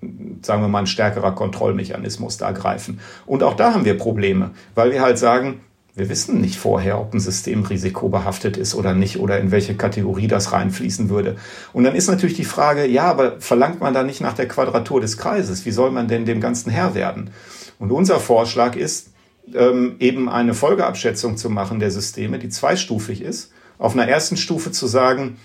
[0.42, 3.00] sagen wir mal, ein stärkerer Kontrollmechanismus da greifen.
[3.26, 5.60] Und auch da haben wir Probleme, weil wir halt sagen,
[5.94, 10.28] wir wissen nicht vorher, ob ein System risikobehaftet ist oder nicht oder in welche Kategorie
[10.28, 11.36] das reinfließen würde.
[11.72, 15.00] Und dann ist natürlich die Frage, ja, aber verlangt man da nicht nach der Quadratur
[15.00, 15.66] des Kreises?
[15.66, 17.30] Wie soll man denn dem Ganzen Herr werden?
[17.78, 19.08] Und unser Vorschlag ist,
[19.54, 23.52] ähm, eben eine Folgeabschätzung zu machen der Systeme, die zweistufig ist.
[23.78, 25.38] Auf einer ersten Stufe zu sagen,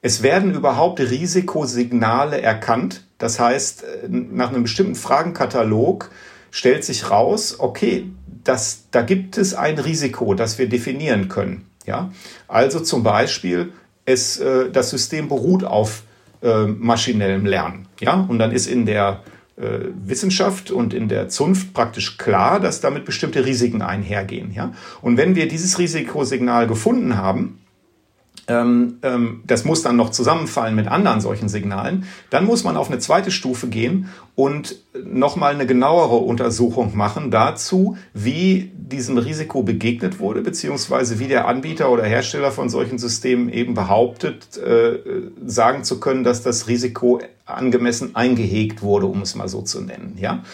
[0.00, 3.04] es werden überhaupt Risikosignale erkannt.
[3.18, 6.10] Das heißt, äh, nach einem bestimmten Fragenkatalog
[6.50, 8.10] stellt sich raus, okay,
[8.48, 11.66] das, da gibt es ein Risiko, das wir definieren können.
[11.86, 12.12] Ja?
[12.48, 13.72] Also zum Beispiel,
[14.04, 16.02] es, äh, das System beruht auf
[16.42, 17.88] äh, maschinellem Lernen.
[18.00, 18.14] Ja?
[18.28, 19.22] Und dann ist in der
[19.56, 24.52] äh, Wissenschaft und in der Zunft praktisch klar, dass damit bestimmte Risiken einhergehen.
[24.52, 24.72] Ja?
[25.02, 27.58] Und wenn wir dieses Risikosignal gefunden haben,
[28.48, 32.88] ähm, ähm, das muss dann noch zusammenfallen mit anderen solchen Signalen, dann muss man auf
[32.88, 40.20] eine zweite Stufe gehen und nochmal eine genauere Untersuchung machen dazu, wie diesem Risiko begegnet
[40.20, 44.98] wurde, beziehungsweise wie der Anbieter oder Hersteller von solchen Systemen eben behauptet, äh,
[45.44, 50.16] sagen zu können, dass das Risiko angemessen eingehegt wurde, um es mal so zu nennen.
[50.20, 50.44] Ja?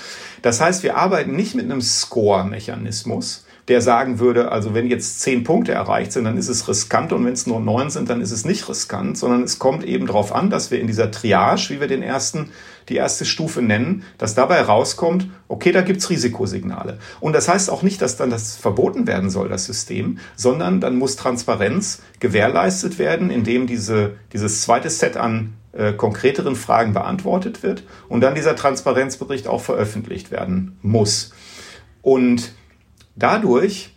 [0.41, 5.45] Das heißt, wir arbeiten nicht mit einem Score-Mechanismus, der sagen würde, also wenn jetzt zehn
[5.45, 8.33] Punkte erreicht sind, dann ist es riskant und wenn es nur neun sind, dann ist
[8.33, 11.81] es nicht riskant, sondern es kommt eben darauf an, dass wir in dieser Triage, wie
[11.81, 12.51] wir den ersten,
[12.89, 16.99] die erste Stufe nennen, dass dabei rauskommt, okay, da gibt's Risikosignale.
[17.21, 20.97] Und das heißt auch nicht, dass dann das verboten werden soll, das System, sondern dann
[20.97, 27.85] muss Transparenz gewährleistet werden, indem diese, dieses zweite Set an äh, konkreteren Fragen beantwortet wird
[28.09, 31.33] und dann dieser Transparenzbericht auch veröffentlicht werden muss.
[32.03, 32.53] Und
[33.17, 33.95] Dadurch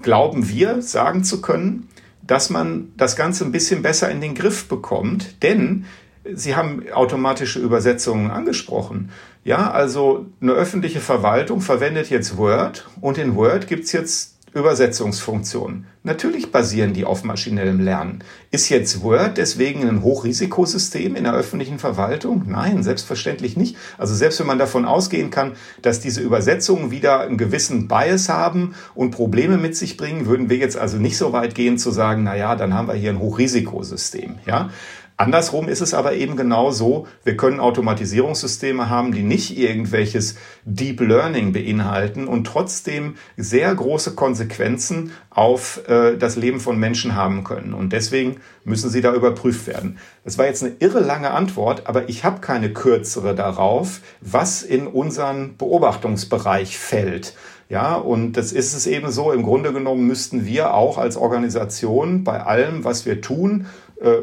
[0.00, 1.88] glauben wir, sagen zu können,
[2.22, 5.86] dass man das Ganze ein bisschen besser in den Griff bekommt, denn
[6.24, 9.10] Sie haben automatische Übersetzungen angesprochen.
[9.42, 15.86] Ja, also eine öffentliche Verwaltung verwendet jetzt Word und in Word gibt's jetzt Übersetzungsfunktionen.
[16.02, 18.24] Natürlich basieren die auf maschinellem Lernen.
[18.50, 22.44] Ist jetzt Word deswegen ein Hochrisikosystem in der öffentlichen Verwaltung?
[22.46, 23.76] Nein, selbstverständlich nicht.
[23.98, 28.74] Also selbst wenn man davon ausgehen kann, dass diese Übersetzungen wieder einen gewissen Bias haben
[28.94, 32.24] und Probleme mit sich bringen, würden wir jetzt also nicht so weit gehen zu sagen,
[32.24, 34.70] na ja, dann haben wir hier ein Hochrisikosystem, ja.
[35.16, 41.00] Andersrum ist es aber eben genau so, wir können Automatisierungssysteme haben, die nicht irgendwelches Deep
[41.00, 47.74] Learning beinhalten und trotzdem sehr große Konsequenzen auf äh, das Leben von Menschen haben können.
[47.74, 49.98] Und deswegen müssen sie da überprüft werden.
[50.24, 54.86] Das war jetzt eine irre lange Antwort, aber ich habe keine kürzere darauf, was in
[54.86, 57.34] unseren Beobachtungsbereich fällt.
[57.72, 59.32] Ja, und das ist es eben so.
[59.32, 63.64] Im Grunde genommen müssten wir auch als Organisation bei allem, was wir tun,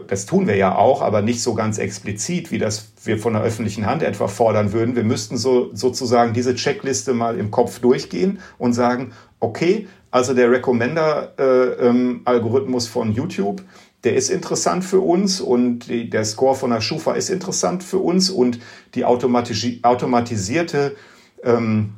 [0.08, 3.44] das tun wir ja auch, aber nicht so ganz explizit, wie das wir von der
[3.44, 4.94] öffentlichen Hand etwa fordern würden.
[4.96, 10.52] Wir müssten so, sozusagen diese Checkliste mal im Kopf durchgehen und sagen, okay, also der
[10.52, 13.64] Recommender-Algorithmus äh, ähm, von YouTube,
[14.04, 18.00] der ist interessant für uns und die, der Score von der Schufa ist interessant für
[18.00, 18.60] uns und
[18.96, 20.98] die automatisierte
[21.44, 21.94] ähm,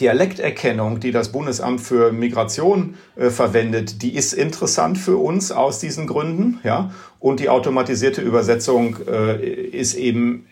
[0.00, 6.06] Dialekterkennung, die das Bundesamt für Migration äh, verwendet, die ist interessant für uns aus diesen
[6.06, 6.90] Gründen, ja.
[7.20, 10.46] Und die automatisierte Übersetzung äh, ist eben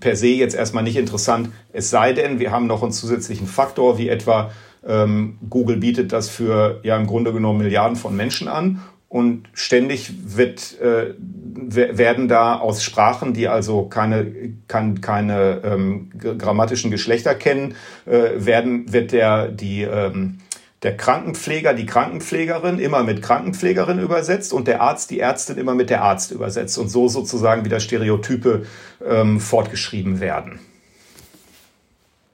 [0.00, 1.48] per se jetzt erstmal nicht interessant.
[1.72, 4.50] Es sei denn, wir haben noch einen zusätzlichen Faktor, wie etwa
[4.86, 10.10] ähm, Google bietet das für ja im Grunde genommen Milliarden von Menschen an und ständig
[10.38, 17.74] wird, äh, werden da aus Sprachen, die also keine, kann, keine ähm, grammatischen Geschlechter kennen,
[18.06, 20.38] äh, werden, wird der, die, ähm,
[20.82, 25.90] der Krankenpfleger, die Krankenpflegerin immer mit Krankenpflegerin übersetzt und der Arzt, die Ärztin immer mit
[25.90, 28.64] der Arzt übersetzt und so sozusagen wieder Stereotype
[29.06, 30.58] ähm, fortgeschrieben werden.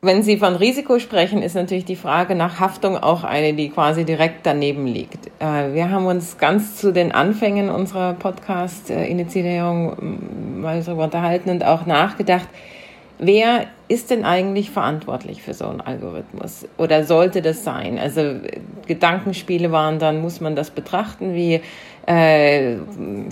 [0.00, 4.04] Wenn Sie von Risiko sprechen, ist natürlich die Frage nach Haftung auch eine, die quasi
[4.04, 5.26] direkt daneben liegt.
[5.40, 11.64] Äh, wir haben uns ganz zu den Anfängen unserer Podcast-Initiierung ähm, mal darüber unterhalten und
[11.64, 12.46] auch nachgedacht,
[13.18, 16.68] wer ist denn eigentlich verantwortlich für so einen Algorithmus?
[16.76, 17.98] Oder sollte das sein?
[17.98, 18.36] Also
[18.86, 21.60] Gedankenspiele waren dann, muss man das betrachten wie
[22.08, 22.76] äh,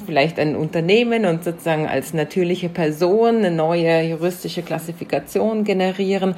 [0.04, 6.34] vielleicht ein Unternehmen und sozusagen als natürliche Person eine neue juristische Klassifikation generieren.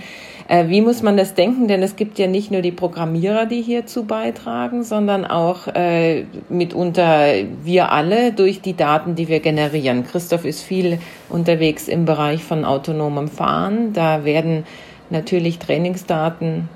[0.46, 1.66] Äh, wie muss man das denken?
[1.66, 7.32] Denn es gibt ja nicht nur die Programmierer, die hierzu beitragen, sondern auch äh, mitunter
[7.64, 10.04] wir alle durch die Daten, die wir generieren.
[10.04, 13.92] Christoph ist viel unterwegs im Bereich von autonomem Fahren.
[13.94, 14.64] Da werden
[15.10, 16.68] natürlich Trainingsdaten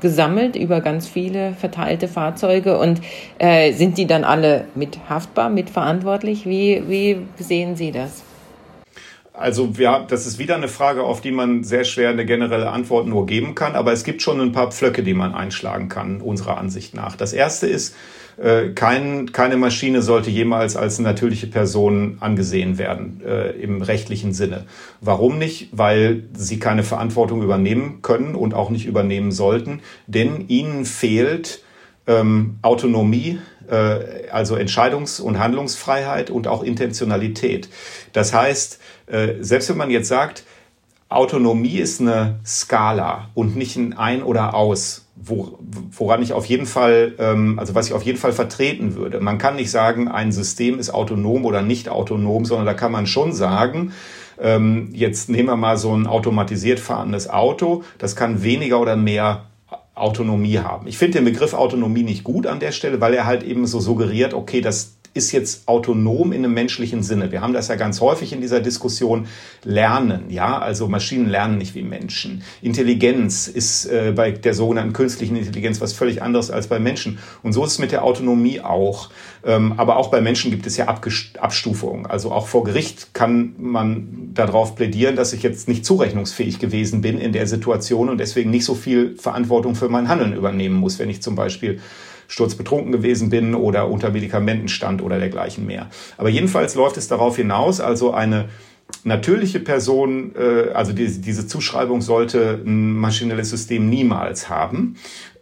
[0.00, 3.00] gesammelt über ganz viele verteilte Fahrzeuge und
[3.38, 6.46] äh, sind die dann alle mit haftbar, mitverantwortlich?
[6.46, 8.22] Wie, wie sehen Sie das?
[9.40, 13.06] Also ja, das ist wieder eine Frage, auf die man sehr schwer eine generelle Antwort
[13.06, 16.58] nur geben kann, aber es gibt schon ein paar Pflöcke, die man einschlagen kann, unserer
[16.58, 17.16] Ansicht nach.
[17.16, 17.96] Das erste ist,
[18.36, 24.66] äh, kein, keine Maschine sollte jemals als natürliche Person angesehen werden äh, im rechtlichen Sinne.
[25.00, 25.70] Warum nicht?
[25.72, 31.62] Weil sie keine Verantwortung übernehmen können und auch nicht übernehmen sollten, denn ihnen fehlt
[32.06, 33.38] ähm, Autonomie,
[33.70, 37.68] äh, also Entscheidungs- und Handlungsfreiheit und auch Intentionalität.
[38.12, 38.79] Das heißt,
[39.40, 40.44] selbst wenn man jetzt sagt,
[41.10, 45.58] Autonomie ist eine Skala und nicht ein Ein oder Aus, wo,
[45.90, 49.18] woran ich auf jeden Fall, ähm, also was ich auf jeden Fall vertreten würde.
[49.18, 53.08] Man kann nicht sagen, ein System ist autonom oder nicht autonom, sondern da kann man
[53.08, 53.92] schon sagen,
[54.40, 59.46] ähm, jetzt nehmen wir mal so ein automatisiert fahrendes Auto, das kann weniger oder mehr
[59.96, 60.86] Autonomie haben.
[60.86, 63.80] Ich finde den Begriff Autonomie nicht gut an der Stelle, weil er halt eben so
[63.80, 67.32] suggeriert, okay, das ist jetzt autonom in einem menschlichen Sinne.
[67.32, 69.26] Wir haben das ja ganz häufig in dieser Diskussion.
[69.64, 72.42] Lernen, ja, also Maschinen lernen nicht wie Menschen.
[72.62, 77.18] Intelligenz ist äh, bei der sogenannten künstlichen Intelligenz was völlig anderes als bei Menschen.
[77.42, 79.10] Und so ist es mit der Autonomie auch.
[79.44, 82.06] Ähm, aber auch bei Menschen gibt es ja Abstufungen.
[82.06, 87.18] Also auch vor Gericht kann man darauf plädieren, dass ich jetzt nicht zurechnungsfähig gewesen bin
[87.18, 91.10] in der Situation und deswegen nicht so viel Verantwortung für mein Handeln übernehmen muss, wenn
[91.10, 91.80] ich zum Beispiel
[92.30, 95.90] sturzbetrunken gewesen bin oder unter Medikamenten stand oder dergleichen mehr.
[96.16, 98.48] Aber jedenfalls läuft es darauf hinaus, also eine
[99.04, 104.96] natürliche Person, äh, also die, diese Zuschreibung sollte ein maschinelles System niemals haben.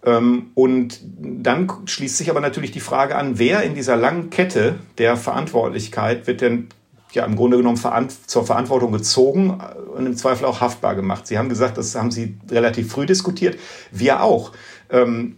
[0.04, 4.76] Ähm, und dann schließt sich aber natürlich die Frage an, wer in dieser langen Kette
[4.96, 6.68] der Verantwortlichkeit wird denn
[7.12, 7.78] ja im Grunde genommen
[8.26, 9.60] zur Verantwortung gezogen
[9.94, 11.26] und im Zweifel auch haftbar gemacht.
[11.26, 13.58] Sie haben gesagt, das haben Sie relativ früh diskutiert.
[13.90, 14.52] Wir auch.
[14.90, 15.36] Ähm,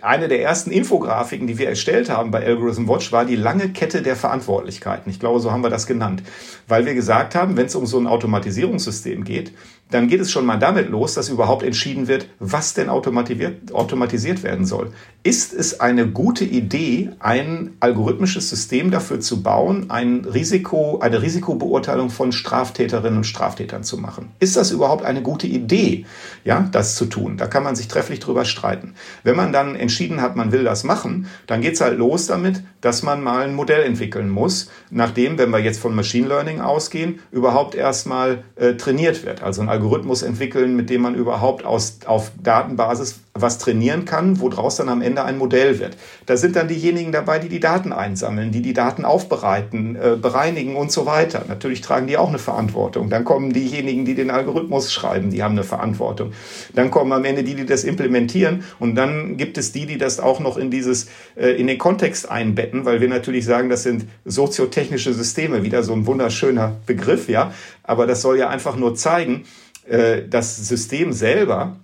[0.00, 4.02] eine der ersten Infografiken, die wir erstellt haben bei Algorithm Watch, war die lange Kette
[4.02, 5.10] der Verantwortlichkeiten.
[5.10, 6.22] Ich glaube, so haben wir das genannt.
[6.66, 9.52] Weil wir gesagt haben, wenn es um so ein Automatisierungssystem geht,
[9.90, 14.64] dann geht es schon mal damit los, dass überhaupt entschieden wird, was denn automatisiert, werden
[14.64, 14.92] soll.
[15.22, 22.10] Ist es eine gute Idee, ein algorithmisches System dafür zu bauen, ein Risiko, eine Risikobeurteilung
[22.10, 24.30] von Straftäterinnen und Straftätern zu machen?
[24.38, 26.06] Ist das überhaupt eine gute Idee,
[26.44, 27.36] ja, das zu tun?
[27.36, 28.94] Da kann man sich trefflich drüber streiten.
[29.24, 33.02] Wenn man dann entschieden hat, man will das machen, dann geht's halt los damit, dass
[33.02, 37.74] man mal ein Modell entwickeln muss, nachdem, wenn wir jetzt von Machine Learning ausgehen, überhaupt
[37.74, 39.42] erstmal äh, trainiert wird.
[39.42, 44.76] Also ein Algorithmus entwickeln, mit dem man überhaupt aus, auf Datenbasis was trainieren kann, woraus
[44.76, 45.96] dann am Ende ein Modell wird.
[46.26, 50.76] Da sind dann diejenigen dabei, die die Daten einsammeln, die die Daten aufbereiten, äh, bereinigen
[50.76, 51.44] und so weiter.
[51.48, 53.08] Natürlich tragen die auch eine Verantwortung.
[53.08, 56.32] Dann kommen diejenigen, die den Algorithmus schreiben, die haben eine Verantwortung.
[56.74, 60.20] Dann kommen am Ende die, die das implementieren und dann gibt es die, die das
[60.20, 64.06] auch noch in dieses äh, in den Kontext einbetten, weil wir natürlich sagen, das sind
[64.24, 67.52] soziotechnische Systeme, wieder so ein wunderschöner Begriff, ja.
[67.84, 69.44] Aber das soll ja einfach nur zeigen,
[69.90, 71.76] äh, das System selber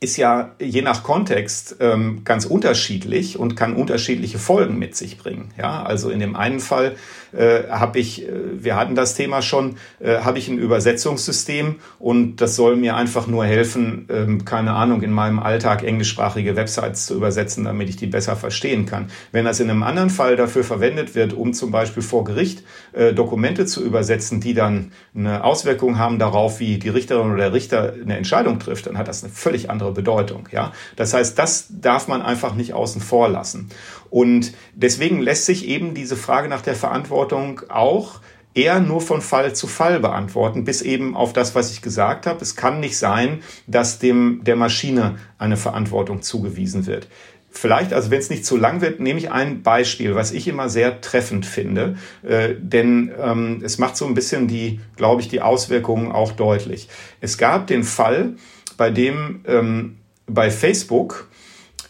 [0.00, 5.52] ist ja je nach Kontext ähm, ganz unterschiedlich und kann unterschiedliche Folgen mit sich bringen.
[5.56, 6.96] Ja, also in dem einen Fall
[7.32, 12.36] äh, habe ich, äh, wir hatten das Thema schon, äh, habe ich ein Übersetzungssystem und
[12.36, 17.14] das soll mir einfach nur helfen, ähm, keine Ahnung, in meinem Alltag englischsprachige Websites zu
[17.14, 19.08] übersetzen, damit ich die besser verstehen kann.
[19.32, 23.12] Wenn das in einem anderen Fall dafür verwendet wird, um zum Beispiel vor Gericht äh,
[23.12, 27.94] Dokumente zu übersetzen, die dann eine Auswirkung haben darauf, wie die Richterin oder der Richter
[28.00, 30.48] eine Entscheidung trifft, dann hat das eine völlig andere Bedeutung.
[30.52, 30.72] Ja?
[30.96, 33.70] Das heißt, das darf man einfach nicht außen vor lassen.
[34.12, 38.20] Und deswegen lässt sich eben diese Frage nach der Verantwortung auch
[38.52, 42.42] eher nur von Fall zu Fall beantworten, bis eben auf das, was ich gesagt habe.
[42.42, 47.08] Es kann nicht sein, dass dem der Maschine eine Verantwortung zugewiesen wird.
[47.50, 50.68] Vielleicht, also wenn es nicht zu lang wird, nehme ich ein Beispiel, was ich immer
[50.68, 55.40] sehr treffend finde, äh, denn ähm, es macht so ein bisschen die, glaube ich, die
[55.40, 56.90] Auswirkungen auch deutlich.
[57.22, 58.34] Es gab den Fall,
[58.76, 59.96] bei dem ähm,
[60.26, 61.28] bei Facebook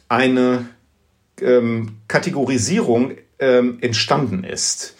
[0.09, 0.67] eine
[1.43, 4.97] ähm, Kategorisierung ähm, entstanden ist.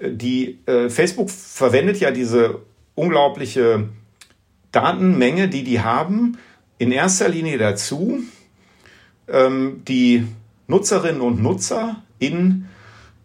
[0.00, 2.60] Die äh, Facebook verwendet ja diese
[2.94, 3.88] unglaubliche
[4.72, 6.38] Datenmenge, die die haben,
[6.78, 8.20] in erster Linie dazu,
[9.26, 10.26] ähm, die
[10.66, 12.66] Nutzerinnen und Nutzer in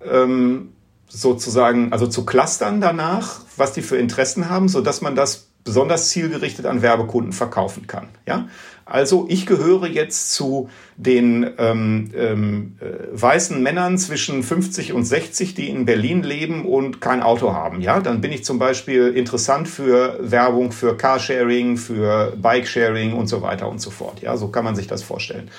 [0.04, 0.70] ähm,
[1.08, 6.10] sozusagen, also zu clustern danach, was die für Interessen haben, so dass man das besonders
[6.10, 8.10] zielgerichtet an Werbekunden verkaufen kann.
[8.28, 8.48] Ja,
[8.86, 15.56] also ich gehöre jetzt zu den ähm, ähm, äh, weißen Männern zwischen 50 und 60,
[15.56, 17.82] die in Berlin leben und kein Auto haben.
[17.82, 23.42] Ja, dann bin ich zum Beispiel interessant für Werbung, für Carsharing, für Bikesharing und so
[23.42, 24.22] weiter und so fort.
[24.22, 25.50] Ja, so kann man sich das vorstellen.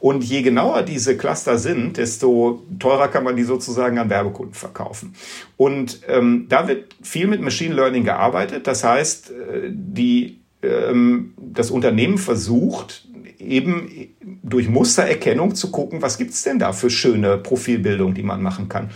[0.00, 5.14] Und je genauer diese Cluster sind, desto teurer kann man die sozusagen an Werbekunden verkaufen.
[5.58, 8.66] Und ähm, da wird viel mit Machine Learning gearbeitet.
[8.66, 9.34] Das heißt, äh,
[9.70, 13.06] die, ähm, das Unternehmen versucht,
[13.38, 18.68] eben durch Mustererkennung zu gucken, was gibt's denn da für schöne Profilbildung, die man machen
[18.68, 18.90] kann.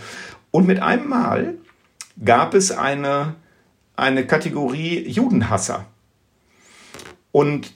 [0.51, 1.55] Und mit einem Mal
[2.23, 3.35] gab es eine,
[3.95, 5.85] eine Kategorie Judenhasser.
[7.31, 7.73] Und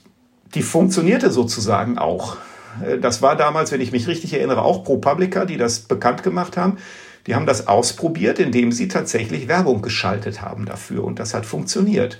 [0.54, 2.38] die funktionierte sozusagen auch.
[2.84, 6.56] Äh, das war damals, wenn ich mich richtig erinnere, auch ProPublica, die das bekannt gemacht
[6.56, 6.78] haben.
[7.26, 11.04] Die haben das ausprobiert, indem sie tatsächlich Werbung geschaltet haben dafür.
[11.04, 12.18] Und das hat funktioniert.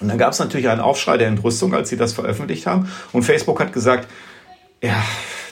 [0.00, 2.90] Und dann gab es natürlich einen Aufschrei der Entrüstung, als sie das veröffentlicht haben.
[3.12, 4.08] Und Facebook hat gesagt,
[4.82, 5.02] ja,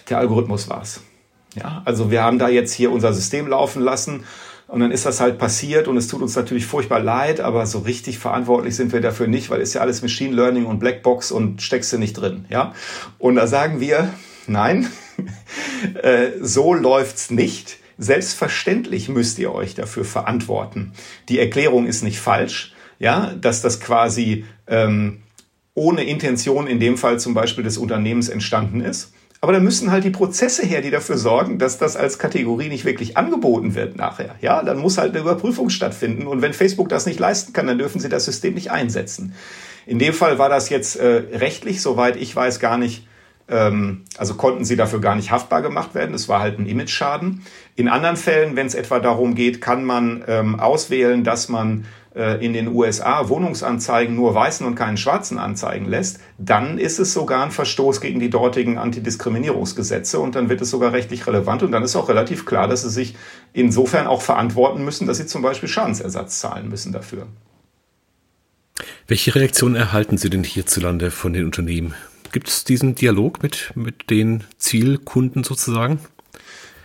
[0.08, 1.02] der Algorithmus war's.
[1.54, 4.24] Ja, also wir haben da jetzt hier unser System laufen lassen
[4.68, 7.80] und dann ist das halt passiert und es tut uns natürlich furchtbar leid, aber so
[7.80, 11.62] richtig verantwortlich sind wir dafür nicht, weil ist ja alles Machine Learning und Blackbox und
[11.62, 12.74] steckst du nicht drin, ja?
[13.18, 14.12] Und da sagen wir,
[14.46, 14.86] nein,
[16.02, 17.78] äh, so läuft's nicht.
[17.96, 20.92] Selbstverständlich müsst ihr euch dafür verantworten.
[21.30, 25.22] Die Erklärung ist nicht falsch, ja, dass das quasi ähm,
[25.72, 29.12] ohne Intention in dem Fall zum Beispiel des Unternehmens entstanden ist.
[29.40, 32.84] Aber da müssen halt die Prozesse her, die dafür sorgen, dass das als Kategorie nicht
[32.84, 34.34] wirklich angeboten wird nachher.
[34.40, 36.26] Ja, dann muss halt eine Überprüfung stattfinden.
[36.26, 39.34] Und wenn Facebook das nicht leisten kann, dann dürfen sie das System nicht einsetzen.
[39.86, 43.06] In dem Fall war das jetzt äh, rechtlich, soweit ich weiß, gar nicht,
[43.48, 46.14] ähm, also konnten sie dafür gar nicht haftbar gemacht werden.
[46.14, 47.42] Es war halt ein Image-Schaden.
[47.76, 51.84] In anderen Fällen, wenn es etwa darum geht, kann man ähm, auswählen, dass man
[52.18, 57.44] in den USA Wohnungsanzeigen nur Weißen und keinen Schwarzen anzeigen lässt, dann ist es sogar
[57.44, 61.82] ein Verstoß gegen die dortigen Antidiskriminierungsgesetze und dann wird es sogar rechtlich relevant und dann
[61.82, 63.14] ist auch relativ klar, dass sie sich
[63.52, 67.26] insofern auch verantworten müssen, dass sie zum Beispiel Schadensersatz zahlen müssen dafür.
[69.06, 71.94] Welche Reaktionen erhalten Sie denn hierzulande von den Unternehmen?
[72.32, 76.00] Gibt es diesen Dialog mit, mit den Zielkunden sozusagen?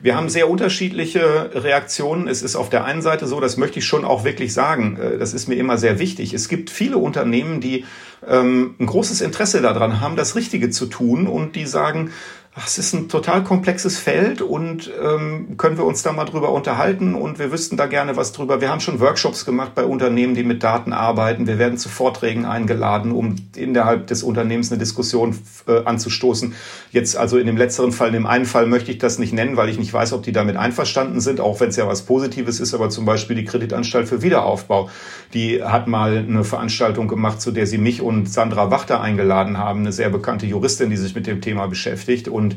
[0.03, 2.27] Wir haben sehr unterschiedliche Reaktionen.
[2.27, 5.17] Es ist auf der einen Seite so, das möchte ich schon auch wirklich sagen, äh,
[5.17, 6.33] das ist mir immer sehr wichtig.
[6.33, 7.85] Es gibt viele Unternehmen, die
[8.27, 12.11] ähm, ein großes Interesse daran haben, das Richtige zu tun und die sagen,
[12.55, 17.15] es ist ein total komplexes Feld und ähm, können wir uns da mal drüber unterhalten
[17.15, 18.61] und wir wüssten da gerne was drüber.
[18.61, 21.47] Wir haben schon Workshops gemacht bei Unternehmen, die mit Daten arbeiten.
[21.47, 25.35] Wir werden zu Vorträgen eingeladen, um innerhalb des Unternehmens eine Diskussion
[25.67, 26.53] äh, anzustoßen.
[26.91, 29.57] Jetzt also in dem letzteren Fall, in dem einen Fall möchte ich das nicht nennen,
[29.57, 32.59] weil ich nicht weiß, ob die damit einverstanden sind, auch wenn es ja was Positives
[32.59, 34.91] ist, aber zum Beispiel die Kreditanstalt für Wiederaufbau,
[35.33, 39.79] die hat mal eine Veranstaltung gemacht, zu der sie mich und Sandra Wachter eingeladen haben,
[39.79, 42.27] eine sehr bekannte Juristin, die sich mit dem Thema beschäftigt.
[42.27, 42.55] Und und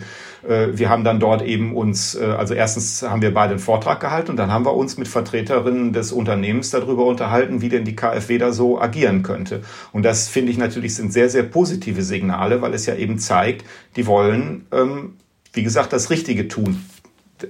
[0.48, 4.00] äh, wir haben dann dort eben uns, äh, also erstens haben wir beide einen Vortrag
[4.00, 7.96] gehalten und dann haben wir uns mit Vertreterinnen des Unternehmens darüber unterhalten, wie denn die
[7.96, 9.62] KfW da so agieren könnte.
[9.92, 13.64] Und das finde ich natürlich sind sehr, sehr positive Signale, weil es ja eben zeigt,
[13.96, 15.14] die wollen, ähm,
[15.52, 16.84] wie gesagt, das Richtige tun.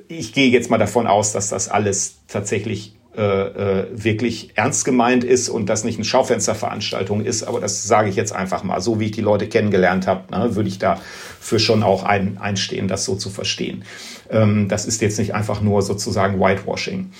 [0.09, 5.25] Ich gehe jetzt mal davon aus, dass das alles tatsächlich äh, äh, wirklich ernst gemeint
[5.25, 7.45] ist und das nicht eine Schaufensterveranstaltung ist.
[7.45, 8.81] Aber das sage ich jetzt einfach mal.
[8.81, 12.89] So wie ich die Leute kennengelernt habe, ne, würde ich dafür schon auch ein, einstehen,
[12.89, 13.85] das so zu verstehen.
[14.31, 17.11] Ähm, das ist jetzt nicht einfach nur sozusagen Whitewashing.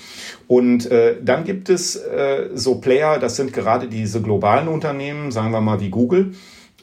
[0.47, 5.51] Und äh, dann gibt es äh, so Player, das sind gerade diese globalen Unternehmen, sagen
[5.51, 6.33] wir mal wie Google,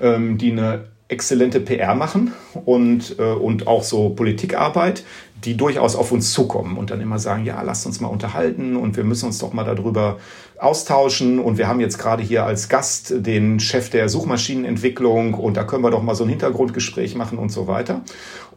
[0.01, 2.33] ähm, die eine exzellente PR machen
[2.65, 5.05] und, äh, und auch so Politikarbeit,
[5.45, 8.97] die durchaus auf uns zukommen und dann immer sagen, ja, lasst uns mal unterhalten und
[8.97, 10.19] wir müssen uns doch mal darüber
[10.59, 15.65] austauschen und wir haben jetzt gerade hier als Gast den Chef der Suchmaschinenentwicklung und da
[15.65, 18.03] können wir doch mal so ein Hintergrundgespräch machen und so weiter.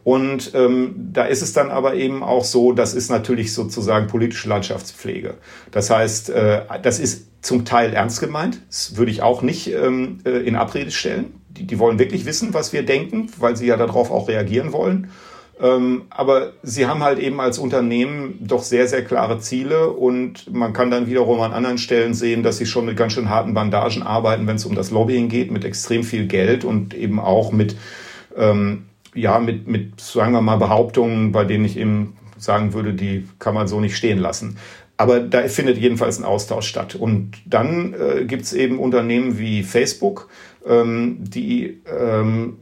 [0.04, 4.48] Und ähm, da ist es dann aber eben auch so, das ist natürlich sozusagen politische
[4.48, 5.34] Landschaftspflege.
[5.70, 8.62] Das heißt, äh, das ist zum Teil ernst gemeint.
[8.68, 11.34] Das würde ich auch nicht ähm, äh, in Abrede stellen.
[11.50, 15.10] Die, die wollen wirklich wissen, was wir denken, weil sie ja darauf auch reagieren wollen.
[15.60, 20.72] Ähm, aber sie haben halt eben als Unternehmen doch sehr, sehr klare Ziele und man
[20.72, 24.02] kann dann wiederum an anderen Stellen sehen, dass sie schon mit ganz schön harten Bandagen
[24.02, 27.76] arbeiten, wenn es um das Lobbying geht, mit extrem viel Geld und eben auch mit,
[28.36, 33.26] ähm, ja, mit, mit, sagen wir mal, Behauptungen, bei denen ich eben sagen würde, die
[33.40, 34.58] kann man so nicht stehen lassen.
[34.96, 36.94] Aber da findet jedenfalls ein Austausch statt.
[36.94, 40.28] Und dann äh, gibt es eben Unternehmen wie Facebook,
[40.66, 42.58] ähm, die, ähm,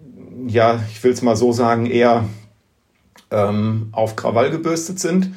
[0.47, 2.25] ja, ich will es mal so sagen, eher
[3.31, 5.33] ähm, auf Krawall gebürstet sind,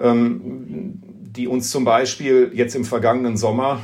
[0.00, 1.00] ähm,
[1.36, 3.80] die uns zum Beispiel jetzt im vergangenen Sommer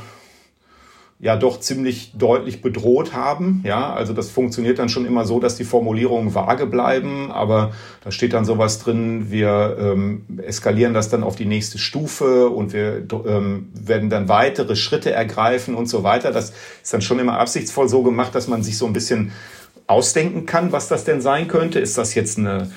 [1.19, 3.61] ja doch ziemlich deutlich bedroht haben.
[3.63, 7.71] Ja, also das funktioniert dann schon immer so, dass die Formulierungen vage bleiben, aber
[8.03, 12.73] da steht dann sowas drin, wir ähm, eskalieren das dann auf die nächste Stufe und
[12.73, 16.31] wir ähm, werden dann weitere Schritte ergreifen und so weiter.
[16.31, 16.51] Das
[16.83, 19.31] ist dann schon immer absichtsvoll so gemacht, dass man sich so ein bisschen
[19.87, 21.79] ausdenken kann, was das denn sein könnte.
[21.79, 22.69] Ist das jetzt eine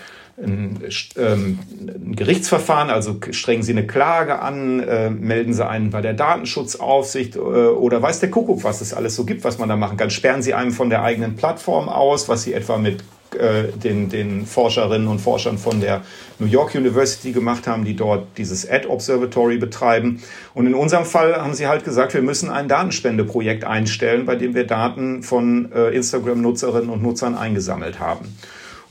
[0.42, 0.78] ein,
[1.16, 6.14] ähm, ein Gerichtsverfahren, also strengen Sie eine Klage an, äh, melden Sie einen bei der
[6.14, 9.96] Datenschutzaufsicht äh, oder weiß der Kuckuck, was es alles so gibt, was man da machen
[9.96, 10.10] kann.
[10.10, 13.02] Sperren Sie einem von der eigenen Plattform aus, was Sie etwa mit
[13.34, 16.02] äh, den, den Forscherinnen und Forschern von der
[16.38, 20.22] New York University gemacht haben, die dort dieses Ad Observatory betreiben.
[20.54, 24.54] Und in unserem Fall haben sie halt gesagt, wir müssen ein Datenspendeprojekt einstellen, bei dem
[24.54, 28.34] wir Daten von äh, Instagram-Nutzerinnen und Nutzern eingesammelt haben.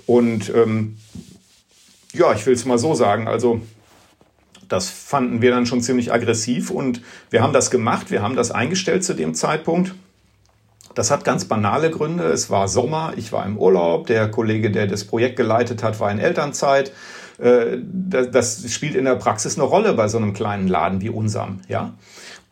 [0.06, 0.98] Und ähm,
[2.18, 3.61] ja, ich will es mal so sagen, also
[4.68, 8.51] das fanden wir dann schon ziemlich aggressiv und wir haben das gemacht, wir haben das
[8.51, 9.95] eingestellt zu dem Zeitpunkt.
[10.93, 12.24] Das hat ganz banale Gründe.
[12.24, 16.11] Es war Sommer, ich war im Urlaub, der Kollege, der das Projekt geleitet hat, war
[16.11, 16.91] in Elternzeit.
[17.38, 21.61] Äh, das spielt in der Praxis eine Rolle bei so einem kleinen Laden wie unserem,
[21.68, 21.93] ja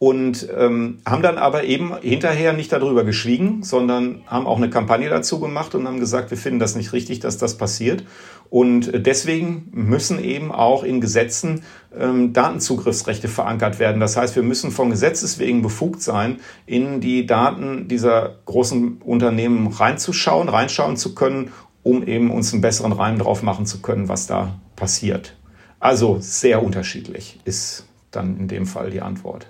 [0.05, 5.09] und ähm, haben dann aber eben hinterher nicht darüber geschwiegen, sondern haben auch eine Kampagne
[5.09, 8.03] dazu gemacht und haben gesagt, wir finden das nicht richtig, dass das passiert.
[8.51, 11.63] Und deswegen müssen eben auch in Gesetzen
[11.99, 13.99] ähm, Datenzugriffsrechte verankert werden.
[13.99, 16.37] Das heißt, wir müssen von Gesetzes wegen befugt sein,
[16.67, 21.49] in die Daten dieser großen Unternehmen reinzuschauen, reinschauen zu können,
[21.81, 25.35] um eben uns einen besseren Reim drauf machen zu können, was da passiert.
[25.79, 29.47] Also sehr unterschiedlich ist dann in dem Fall die Antwort.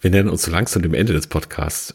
[0.00, 1.94] Wir nähern uns so langsam dem Ende des Podcasts.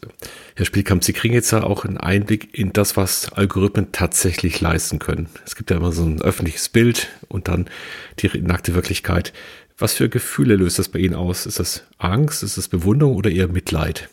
[0.54, 4.98] Herr Spielkamp, Sie kriegen jetzt ja auch einen Einblick in das, was Algorithmen tatsächlich leisten
[4.98, 5.28] können.
[5.44, 7.68] Es gibt ja immer so ein öffentliches Bild und dann
[8.20, 9.32] die nackte Wirklichkeit.
[9.78, 11.46] Was für Gefühle löst das bei Ihnen aus?
[11.46, 14.08] Ist das Angst, ist das Bewunderung oder eher Mitleid?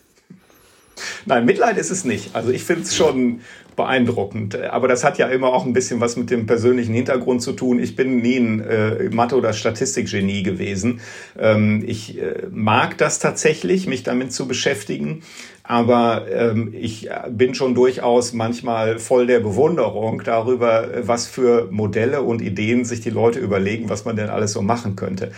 [1.26, 2.36] Nein, Mitleid ist es nicht.
[2.36, 3.42] Also ich finde es schon
[3.76, 4.60] beeindruckend.
[4.60, 7.80] Aber das hat ja immer auch ein bisschen was mit dem persönlichen Hintergrund zu tun.
[7.80, 11.02] Ich bin nie ein äh, Mathe- oder Statistikgenie gewesen.
[11.40, 15.24] Ähm, ich äh, mag das tatsächlich, mich damit zu beschäftigen.
[15.64, 22.42] Aber ähm, ich bin schon durchaus manchmal voll der Bewunderung darüber, was für Modelle und
[22.42, 25.32] Ideen sich die Leute überlegen, was man denn alles so machen könnte.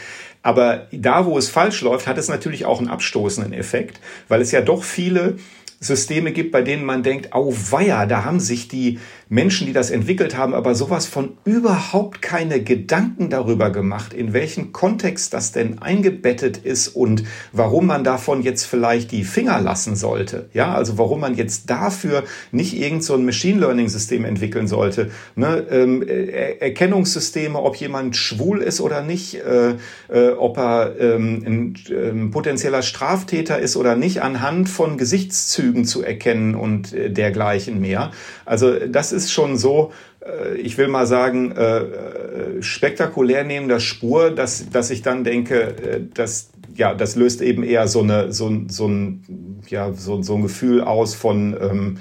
[0.43, 4.51] Aber da, wo es falsch läuft, hat es natürlich auch einen abstoßenden Effekt, weil es
[4.51, 5.37] ja doch viele
[5.79, 8.99] Systeme gibt, bei denen man denkt, au weia, da haben sich die
[9.29, 14.71] Menschen, die das entwickelt haben, aber sowas von überhaupt keine Gedanken darüber gemacht, in welchen
[14.71, 20.49] Kontext das denn eingebettet ist und warum man davon jetzt vielleicht die Finger lassen sollte.
[20.53, 25.11] Ja, also warum man jetzt dafür nicht irgend so ein Machine Learning System entwickeln sollte.
[25.35, 25.65] Ne?
[25.69, 29.75] Ähm, er Erkennungssysteme, ob jemand schwul ist oder nicht, äh,
[30.09, 36.03] äh, ob er ähm, ein äh, potenzieller Straftäter ist oder nicht, anhand von Gesichtszügen zu
[36.03, 38.11] erkennen und äh, dergleichen mehr.
[38.45, 39.91] Also das ist schon so,
[40.25, 45.23] äh, ich will mal sagen, äh, äh, spektakulär neben der Spur, dass, dass ich dann
[45.23, 50.35] denke, dass ja, das löst eben eher so eine, so, so ein, ja, so, so
[50.35, 51.97] ein Gefühl aus von, ähm,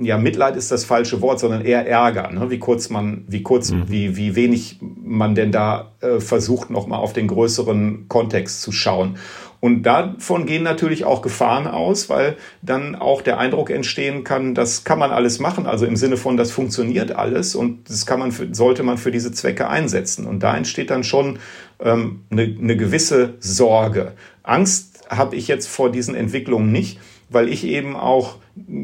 [0.00, 2.50] ja, Mitleid ist das falsche Wort, sondern eher Ärger, ne?
[2.50, 3.84] wie kurz man, wie kurz, mhm.
[3.88, 9.16] wie, wie wenig man denn da äh, versucht, nochmal auf den größeren Kontext zu schauen.
[9.66, 14.84] Und davon gehen natürlich auch Gefahren aus, weil dann auch der Eindruck entstehen kann, das
[14.84, 18.30] kann man alles machen, also im Sinne von, das funktioniert alles und das kann man
[18.30, 20.24] für, sollte man für diese Zwecke einsetzen.
[20.24, 21.40] Und da entsteht dann schon
[21.80, 24.12] ähm, eine, eine gewisse Sorge.
[24.44, 28.36] Angst habe ich jetzt vor diesen Entwicklungen nicht, weil ich eben auch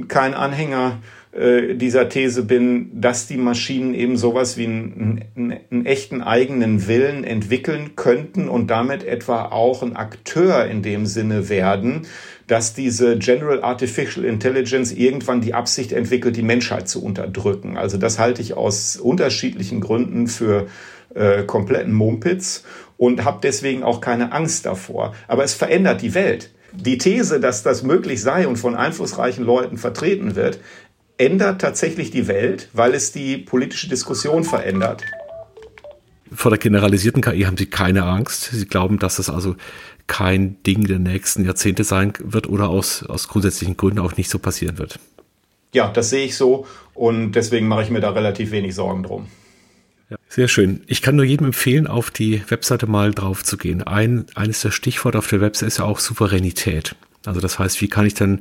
[0.09, 5.87] kein Anhänger äh, dieser These bin, dass die Maschinen eben sowas wie einen, einen, einen,
[5.87, 12.03] echten eigenen Willen entwickeln könnten und damit etwa auch ein Akteur in dem Sinne werden,
[12.49, 17.79] dass diese General Artificial Intelligence irgendwann die Absicht entwickelt, die Menschheit zu unterdrücken.
[17.79, 20.67] Also das halte ich aus unterschiedlichen Gründen für
[21.15, 22.65] äh, kompletten Mumpitz
[22.99, 25.15] und habe deswegen auch keine Angst davor.
[25.29, 26.51] Aber es verändert die Welt.
[26.75, 30.59] Die These, dass das möglich sei und von einflussreichen Leuten vertreten wird,
[31.25, 35.03] ändert tatsächlich die Welt, weil es die politische Diskussion verändert.
[36.35, 38.51] Vor der generalisierten KI haben Sie keine Angst.
[38.53, 39.55] Sie glauben, dass das also
[40.07, 44.39] kein Ding der nächsten Jahrzehnte sein wird oder aus, aus grundsätzlichen Gründen auch nicht so
[44.39, 44.99] passieren wird.
[45.73, 49.27] Ja, das sehe ich so und deswegen mache ich mir da relativ wenig Sorgen drum.
[50.11, 50.83] Ja, sehr schön.
[50.87, 53.83] Ich kann nur jedem empfehlen, auf die Webseite mal drauf zu gehen.
[53.83, 56.97] Ein, eines der Stichworte auf der Webseite ist ja auch Souveränität.
[57.25, 58.41] Also das heißt, wie kann ich dann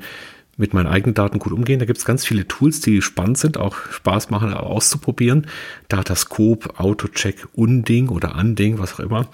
[0.58, 1.80] mit meinen eigenen Daten gut umgehen.
[1.80, 5.48] Da gibt es ganz viele Tools, die spannend sind, auch Spaß machen, auszuprobieren.
[5.88, 9.28] Datascope, Autocheck, Unding oder Unding, was auch immer.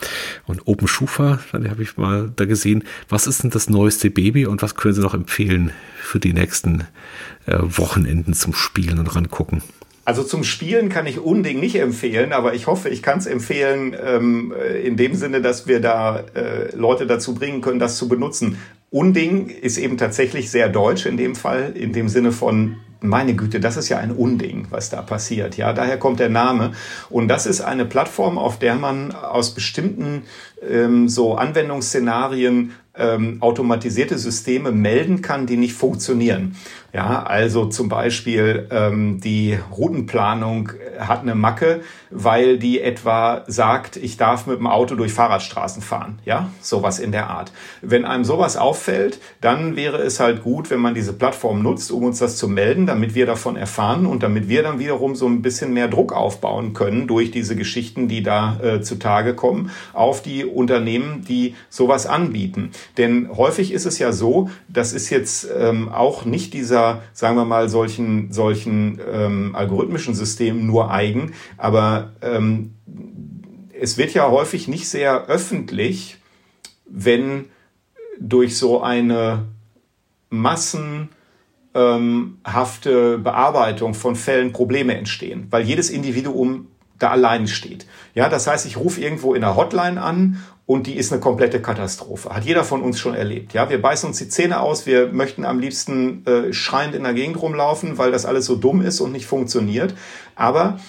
[0.45, 4.61] Und OpenSchufa, da habe ich mal da gesehen, was ist denn das neueste Baby und
[4.61, 6.81] was können Sie noch empfehlen für die nächsten
[7.45, 9.61] äh, Wochenenden zum Spielen und rangucken?
[10.07, 13.93] Also zum Spielen kann ich Unding nicht empfehlen, aber ich hoffe, ich kann es empfehlen
[14.01, 18.57] ähm, in dem Sinne, dass wir da äh, Leute dazu bringen können, das zu benutzen.
[18.97, 23.59] Unding ist eben tatsächlich sehr deutsch in dem Fall, in dem Sinne von meine Güte,
[23.59, 25.55] das ist ja ein Unding, was da passiert.
[25.55, 26.71] Ja, daher kommt der Name.
[27.11, 30.23] Und das ist eine Plattform, auf der man aus bestimmten
[30.67, 36.55] ähm, so Anwendungsszenarien ähm, automatisierte Systeme melden kann, die nicht funktionieren.
[36.97, 44.17] Ja, also zum Beispiel ähm, die Routenplanung hat eine Macke, weil die etwa sagt, ich
[44.17, 46.17] darf mit dem Auto durch Fahrradstraßen fahren.
[46.25, 47.51] Ja, sowas in der Art.
[47.83, 52.03] Wenn einem sowas auffällt, dann wäre es halt gut, wenn man diese Plattform nutzt, um
[52.03, 55.43] uns das zu melden, damit wir davon erfahren und damit wir dann wiederum so ein
[55.43, 60.45] bisschen mehr Druck aufbauen können durch diese Geschichten, die da äh, zutage kommen, auf die
[60.45, 62.71] Unternehmen, die sowas anbieten.
[62.97, 67.45] Denn häufig ist es ja so, das ist jetzt ähm, auch nicht dieser, sagen wir
[67.45, 72.73] mal, solchen, solchen ähm, algorithmischen Systemen nur eigen, aber ähm,
[73.79, 76.17] es wird ja häufig nicht sehr öffentlich,
[76.85, 77.45] wenn
[78.19, 79.45] durch so eine
[80.29, 81.09] massenhafte
[83.19, 86.67] Bearbeitung von Fällen Probleme entstehen, weil jedes Individuum
[86.99, 87.85] da allein steht.
[88.15, 91.61] Ja, das heißt, ich rufe irgendwo in der Hotline an und die ist eine komplette
[91.61, 92.29] Katastrophe.
[92.29, 93.53] Hat jeder von uns schon erlebt.
[93.53, 97.13] Ja, wir beißen uns die Zähne aus, wir möchten am liebsten äh, schreiend in der
[97.13, 99.95] Gegend rumlaufen, weil das alles so dumm ist und nicht funktioniert.
[100.35, 100.79] Aber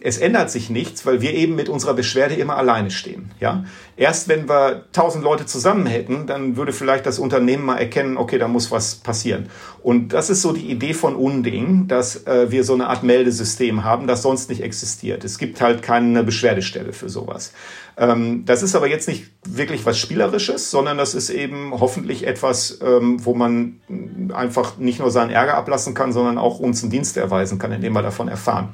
[0.00, 3.30] es ändert sich nichts, weil wir eben mit unserer Beschwerde immer alleine stehen.
[3.40, 3.64] Ja?
[3.96, 8.38] Erst wenn wir tausend Leute zusammen hätten, dann würde vielleicht das Unternehmen mal erkennen, okay,
[8.38, 9.50] da muss was passieren.
[9.82, 13.84] Und das ist so die Idee von Unding, dass äh, wir so eine Art Meldesystem
[13.84, 15.24] haben, das sonst nicht existiert.
[15.24, 17.52] Es gibt halt keine Beschwerdestelle für sowas.
[17.98, 22.78] Ähm, das ist aber jetzt nicht wirklich was Spielerisches, sondern das ist eben hoffentlich etwas,
[22.82, 23.80] ähm, wo man
[24.32, 27.92] einfach nicht nur seinen Ärger ablassen kann, sondern auch uns einen Dienst erweisen kann, indem
[27.92, 28.70] wir davon erfahren.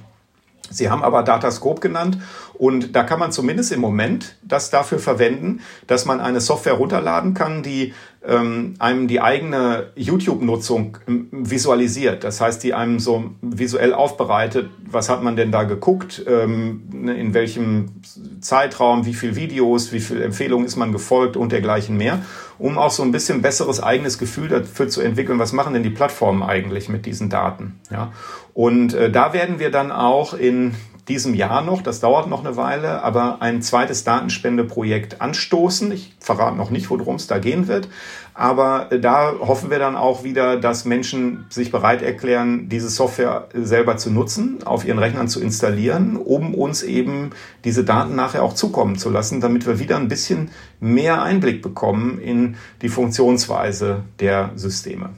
[0.71, 2.19] Sie haben aber Datascope genannt
[2.59, 7.35] und da kann man zumindest im Moment das dafür verwenden, dass man eine Software runterladen
[7.35, 7.93] kann, die
[8.27, 12.25] ähm, einem die eigene YouTube-Nutzung ähm, visualisiert.
[12.25, 17.17] Das heißt, die einem so visuell aufbereitet, was hat man denn da geguckt, ähm, ne,
[17.17, 18.01] in welchem
[18.41, 22.23] Zeitraum, wie viel Videos, wie viel Empfehlungen ist man gefolgt und dergleichen mehr,
[22.59, 25.91] um auch so ein bisschen besseres eigenes Gefühl dafür zu entwickeln, was machen denn die
[25.91, 27.79] Plattformen eigentlich mit diesen Daten.
[27.91, 28.13] Ja?
[28.55, 30.75] Und äh, da werden wir dann auch in
[31.09, 35.93] diesem Jahr noch, das dauert noch eine Weile, aber ein zweites Datenspendeprojekt anstoßen.
[35.93, 37.89] Ich verrate noch nicht, worum es da gehen wird,
[38.35, 43.97] aber da hoffen wir dann auch wieder, dass Menschen sich bereit erklären, diese Software selber
[43.97, 47.31] zu nutzen, auf ihren Rechnern zu installieren, um uns eben
[47.65, 50.51] diese Daten nachher auch zukommen zu lassen, damit wir wieder ein bisschen
[50.81, 55.11] mehr Einblick bekommen in die Funktionsweise der Systeme.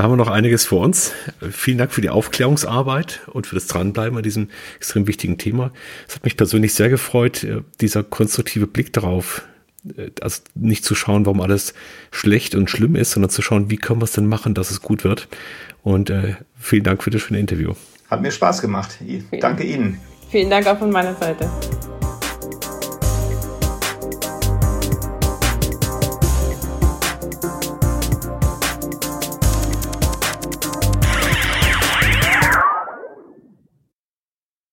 [0.00, 1.12] Da haben wir noch einiges vor uns.
[1.50, 4.48] Vielen Dank für die Aufklärungsarbeit und für das Dranbleiben an diesem
[4.78, 5.72] extrem wichtigen Thema.
[6.08, 9.42] Es hat mich persönlich sehr gefreut, äh, dieser konstruktive Blick darauf,
[9.94, 11.74] äh, also nicht zu schauen, warum alles
[12.12, 14.80] schlecht und schlimm ist, sondern zu schauen, wie können wir es denn machen, dass es
[14.80, 15.28] gut wird.
[15.82, 17.74] Und äh, vielen Dank für das schöne Interview.
[18.08, 18.96] Hat mir Spaß gemacht.
[19.38, 20.00] Danke Ihnen.
[20.30, 21.50] Vielen Dank auch von meiner Seite.